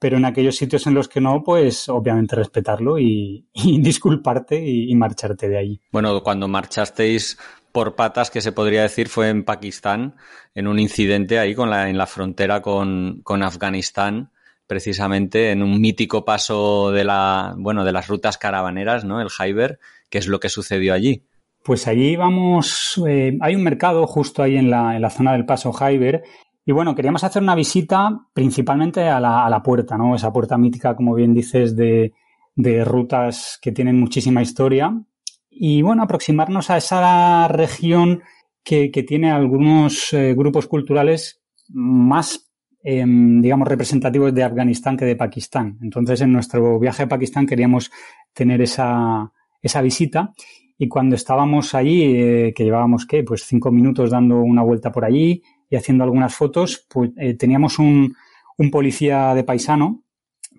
[0.00, 4.94] pero en aquellos sitios en los que no, pues obviamente respetarlo y, disculparte y, y,
[4.96, 5.80] marcharte de ahí.
[5.92, 7.38] Bueno, cuando marchasteis
[7.72, 10.16] por patas, que se podría decir, fue en Pakistán,
[10.54, 14.30] en un incidente ahí con la, en la frontera con, con Afganistán,
[14.70, 19.20] precisamente en un mítico paso de la, bueno, de las rutas caravaneras, ¿no?
[19.20, 21.24] El Jaiber, que es lo que sucedió allí.
[21.64, 25.44] Pues allí vamos, eh, hay un mercado justo ahí en la, en la zona del
[25.44, 26.22] paso Jaiber
[26.64, 30.14] y bueno, queríamos hacer una visita principalmente a la, a la, puerta, ¿no?
[30.14, 32.12] Esa puerta mítica, como bien dices, de,
[32.54, 35.02] de rutas que tienen muchísima historia.
[35.50, 38.22] Y bueno, aproximarnos a esa región
[38.62, 42.49] que, que tiene algunos eh, grupos culturales más
[42.82, 45.78] eh, digamos, representativos de Afganistán que de Pakistán.
[45.82, 47.90] Entonces, en nuestro viaje a Pakistán queríamos
[48.32, 50.32] tener esa, esa visita
[50.78, 53.22] y cuando estábamos allí, eh, que llevábamos, ¿qué?
[53.22, 57.78] Pues cinco minutos dando una vuelta por allí y haciendo algunas fotos, pues eh, teníamos
[57.78, 58.14] un,
[58.56, 60.02] un policía de paisano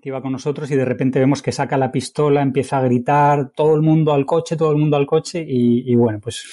[0.00, 3.50] que iba con nosotros y de repente vemos que saca la pistola, empieza a gritar,
[3.50, 6.44] todo el mundo al coche, todo el mundo al coche y, y bueno, pues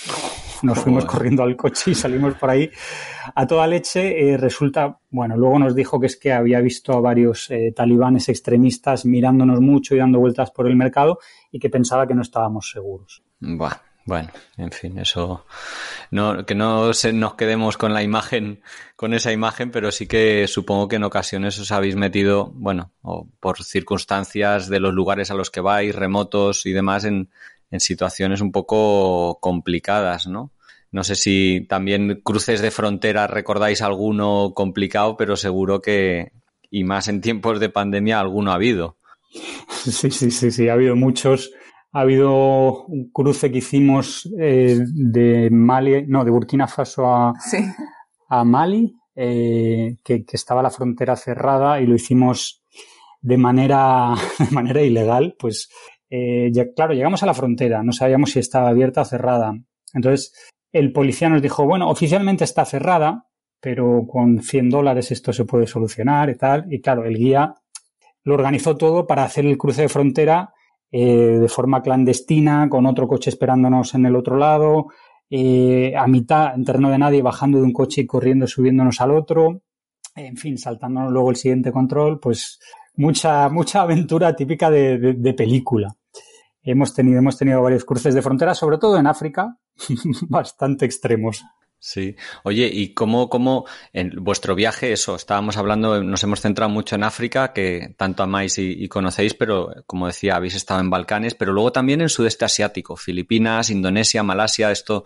[0.64, 2.70] nos fuimos corriendo al coche y salimos por ahí
[3.36, 4.30] a toda leche.
[4.30, 8.30] Eh, resulta, bueno, luego nos dijo que es que había visto a varios eh, talibanes
[8.30, 11.20] extremistas mirándonos mucho y dando vueltas por el mercado
[11.52, 13.24] y que pensaba que no estábamos seguros.
[13.40, 13.90] Buah.
[14.06, 15.46] Bueno, en fin, eso
[16.10, 18.64] no, que no se, nos quedemos con la imagen,
[18.96, 23.28] con esa imagen, pero sí que supongo que en ocasiones os habéis metido, bueno, o
[23.40, 27.30] por circunstancias de los lugares a los que vais, remotos y demás, en,
[27.72, 30.52] en situaciones un poco complicadas, ¿no?
[30.92, 36.32] No sé si también cruces de frontera recordáis alguno complicado, pero seguro que,
[36.72, 38.98] y más en tiempos de pandemia, alguno ha habido.
[39.70, 41.52] Sí, sí, sí, sí, ha habido muchos.
[41.94, 47.60] Ha habido un cruce que hicimos eh, de Mali, no, de Burkina Faso a, sí.
[48.28, 52.64] a Mali, eh, que, que, estaba la frontera cerrada y lo hicimos
[53.22, 55.70] de manera, de manera ilegal, pues
[56.10, 59.54] eh, claro, llegamos a la frontera, no sabíamos si estaba abierta o cerrada.
[59.94, 60.34] Entonces,
[60.72, 63.28] el policía nos dijo, bueno, oficialmente está cerrada,
[63.60, 66.72] pero con 100 dólares esto se puede solucionar y tal.
[66.72, 67.56] Y claro, el guía
[68.24, 70.54] lo organizó todo para hacer el cruce de frontera
[70.92, 74.88] eh, de forma clandestina, con otro coche esperándonos en el otro lado,
[75.30, 79.12] eh, a mitad, en terreno de nadie, bajando de un coche y corriendo, subiéndonos al
[79.12, 79.62] otro.
[80.16, 82.60] En fin, saltándonos luego el siguiente control, pues
[82.96, 85.96] mucha, mucha aventura típica de película.
[86.62, 89.58] Hemos tenido, hemos tenido varios cruces de frontera, sobre todo en África,
[90.28, 91.44] bastante extremos.
[91.82, 92.18] Sí.
[92.44, 97.06] Oye, ¿y cómo, cómo en vuestro viaje, eso, estábamos hablando, nos hemos centrado mucho en
[97.06, 101.72] África, que tanto amáis y, conocéis, pero como decía, habéis estado en Balcanes, pero luego
[101.72, 105.06] también en sudeste asiático, Filipinas, Indonesia, Malasia, esto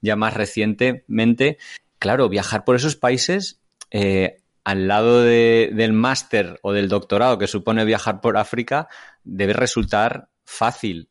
[0.00, 1.58] ya más recientemente.
[1.98, 7.84] claro, viajar por esos países, eh, al lado del máster o del doctorado que supone
[7.84, 8.88] viajar por África,
[9.22, 11.08] debe resultar fácil.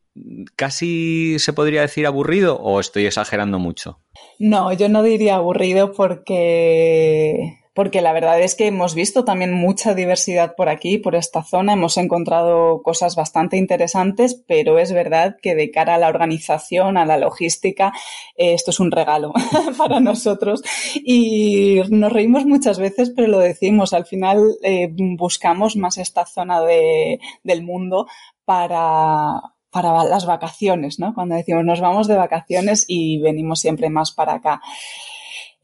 [0.54, 4.00] ¿Casi se podría decir aburrido o estoy exagerando mucho?
[4.38, 9.94] No, yo no diría aburrido porque porque la verdad es que hemos visto también mucha
[9.94, 15.56] diversidad por aquí, por esta zona, hemos encontrado cosas bastante interesantes, pero es verdad que
[15.56, 17.92] de cara a la organización, a la logística,
[18.36, 19.32] eh, esto es un regalo
[19.76, 20.62] para nosotros
[20.94, 26.62] y nos reímos muchas veces, pero lo decimos, al final eh, buscamos más esta zona
[26.62, 28.06] de, del mundo
[28.44, 29.40] para,
[29.74, 31.14] para las vacaciones, ¿no?
[31.14, 34.60] Cuando decimos nos vamos de vacaciones y venimos siempre más para acá.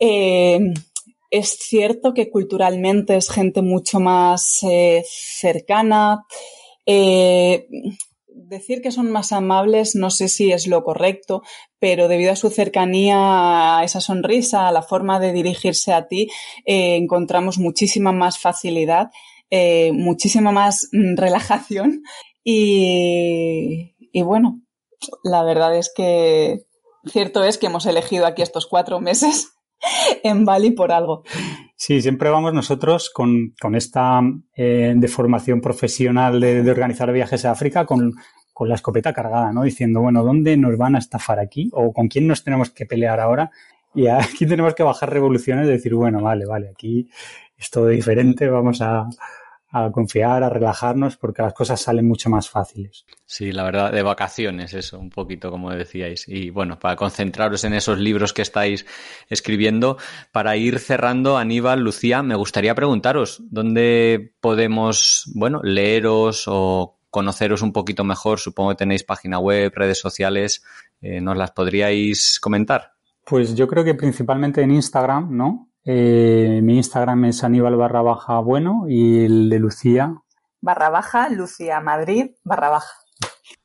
[0.00, 0.58] Eh,
[1.30, 6.24] es cierto que culturalmente es gente mucho más eh, cercana.
[6.86, 7.68] Eh,
[8.26, 11.42] decir que son más amables no sé si es lo correcto,
[11.78, 16.28] pero debido a su cercanía, a esa sonrisa, a la forma de dirigirse a ti,
[16.64, 19.10] encontramos muchísima más facilidad,
[19.92, 22.02] muchísima más mm, relajación
[22.44, 24.60] y, y bueno,
[25.22, 26.66] la verdad es que
[27.06, 29.52] cierto es que hemos elegido aquí estos cuatro meses
[30.22, 31.22] en Bali por algo.
[31.76, 34.20] Sí, siempre vamos nosotros con, esta
[34.54, 38.14] eh, deformación profesional de, organizar viajes a África con,
[38.52, 39.62] con, la escopeta cargada, ¿no?
[39.62, 41.70] Diciendo, bueno, ¿dónde nos van a estafar aquí?
[41.72, 43.50] ¿O con quién nos tenemos que pelear ahora?
[43.94, 47.08] Y aquí tenemos que bajar revoluciones y decir, bueno, vale, vale, aquí
[47.56, 49.06] es todo diferente, vamos a,
[49.72, 53.06] a confiar, a relajarnos, porque las cosas salen mucho más fáciles.
[53.24, 56.26] Sí, la verdad, de vacaciones, eso, un poquito como decíais.
[56.26, 58.84] Y bueno, para concentraros en esos libros que estáis
[59.28, 59.96] escribiendo,
[60.32, 67.72] para ir cerrando, Aníbal, Lucía, me gustaría preguntaros, ¿dónde podemos, bueno, leeros o conoceros un
[67.72, 68.40] poquito mejor?
[68.40, 70.64] Supongo que tenéis página web, redes sociales,
[71.00, 72.94] eh, ¿nos las podríais comentar?
[73.24, 75.69] Pues yo creo que principalmente en Instagram, ¿no?
[75.84, 80.14] Eh, mi Instagram es Aníbal barra baja bueno y el de Lucía.
[80.60, 82.92] Barra baja, Lucía Madrid barra baja.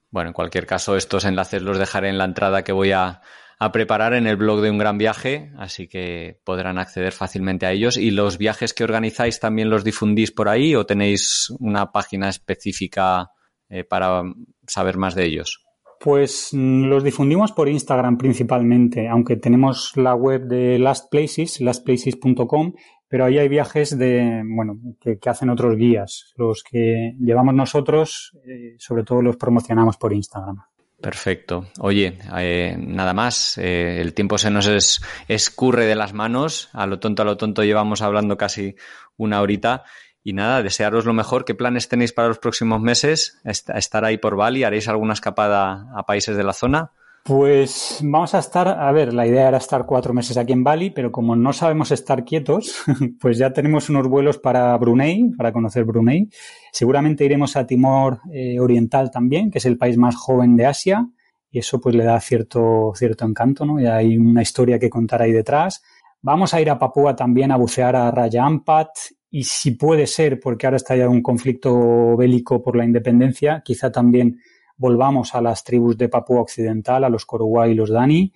[0.09, 3.21] Bueno, en cualquier caso, estos enlaces los dejaré en la entrada que voy a,
[3.59, 7.71] a preparar en el blog de Un Gran Viaje, así que podrán acceder fácilmente a
[7.71, 7.97] ellos.
[7.97, 13.31] ¿Y los viajes que organizáis también los difundís por ahí o tenéis una página específica
[13.67, 14.23] eh, para
[14.67, 15.64] saber más de ellos?
[16.05, 22.73] Pues los difundimos por Instagram principalmente, aunque tenemos la web de Last Places, lastplaces.com,
[23.07, 26.31] pero ahí hay viajes de, bueno, que, hacen otros guías.
[26.37, 30.57] Los que llevamos nosotros, eh, sobre todo los promocionamos por Instagram.
[31.01, 31.65] Perfecto.
[31.79, 33.57] Oye, eh, nada más.
[33.57, 36.69] Eh, el tiempo se nos escurre de las manos.
[36.73, 38.75] A lo tonto, a lo tonto llevamos hablando casi
[39.17, 39.83] una horita.
[40.27, 41.45] Y nada, desearos lo mejor.
[41.45, 43.39] ¿Qué planes tenéis para los próximos meses?
[43.43, 44.63] ¿Estar ahí por Bali?
[44.63, 46.91] ¿Haréis alguna escapada a países de la zona?
[47.23, 50.89] Pues vamos a estar, a ver, la idea era estar cuatro meses aquí en Bali,
[50.89, 52.83] pero como no sabemos estar quietos,
[53.21, 56.27] pues ya tenemos unos vuelos para Brunei, para conocer Brunei.
[56.71, 61.07] Seguramente iremos a Timor eh, Oriental también, que es el país más joven de Asia,
[61.51, 63.79] y eso pues le da cierto, cierto encanto, ¿no?
[63.79, 65.83] Y hay una historia que contar ahí detrás.
[66.23, 68.89] Vamos a ir a Papúa también a bucear a Raya Ampat
[69.35, 73.91] y si puede ser, porque ahora está ya un conflicto bélico por la independencia, quizá
[73.91, 74.39] también
[74.77, 78.31] volvamos a las tribus de Papúa Occidental, a los Korowai y los Dani.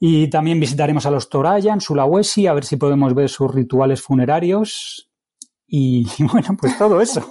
[0.00, 5.08] Y también visitaremos a los Torayan, Sulawesi, a ver si podemos ver sus rituales funerarios.
[5.68, 7.24] Y, bueno, pues todo eso.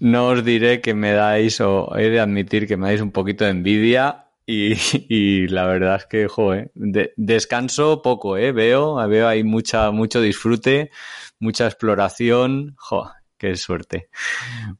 [0.00, 3.44] No os diré que me dais, o he de admitir que me dais un poquito
[3.44, 8.52] de envidia y, la verdad es que, joder, descanso poco, ¿eh?
[8.52, 10.90] Veo, veo ahí mucha, mucho disfrute,
[11.38, 14.08] mucha exploración, joder, qué suerte.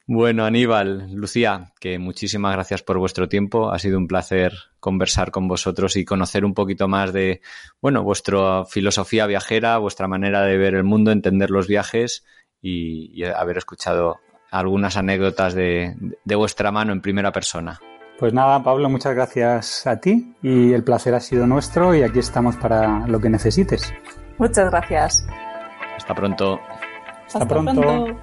[0.05, 3.71] Bueno, Aníbal, Lucía, que muchísimas gracias por vuestro tiempo.
[3.71, 7.41] Ha sido un placer conversar con vosotros y conocer un poquito más de,
[7.81, 12.25] bueno, vuestra filosofía viajera, vuestra manera de ver el mundo, entender los viajes
[12.61, 14.19] y, haber escuchado
[14.51, 15.95] algunas anécdotas de
[16.35, 17.79] vuestra mano en primera persona.
[18.19, 22.19] Pues nada, Pablo, muchas gracias a ti y el placer ha sido nuestro y aquí
[22.19, 23.93] estamos para lo que necesites.
[24.37, 25.25] Muchas gracias.
[25.97, 26.59] Hasta pronto.
[27.25, 28.15] Hasta, pronto.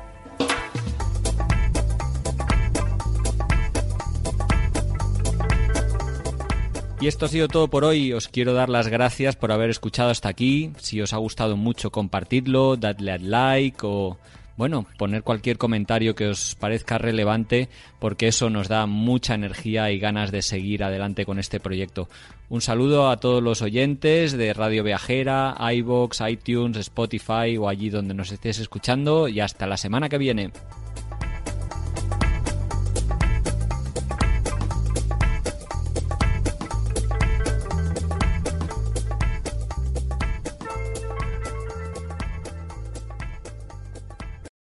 [7.01, 8.13] Y esto ha sido todo por hoy.
[8.13, 10.73] Os quiero dar las gracias por haber escuchado hasta aquí.
[10.77, 14.19] Si os ha gustado mucho, compartidlo, dadle al like o
[14.57, 19.99] bueno, poner cualquier comentario que os parezca relevante porque eso nos da mucha energía y
[19.99, 22.09] ganas de seguir adelante con este proyecto.
[22.49, 28.15] Un saludo a todos los oyentes de Radio Viajera, iBox, iTunes, Spotify o allí donde
[28.15, 30.51] nos estés escuchando y hasta la semana que viene.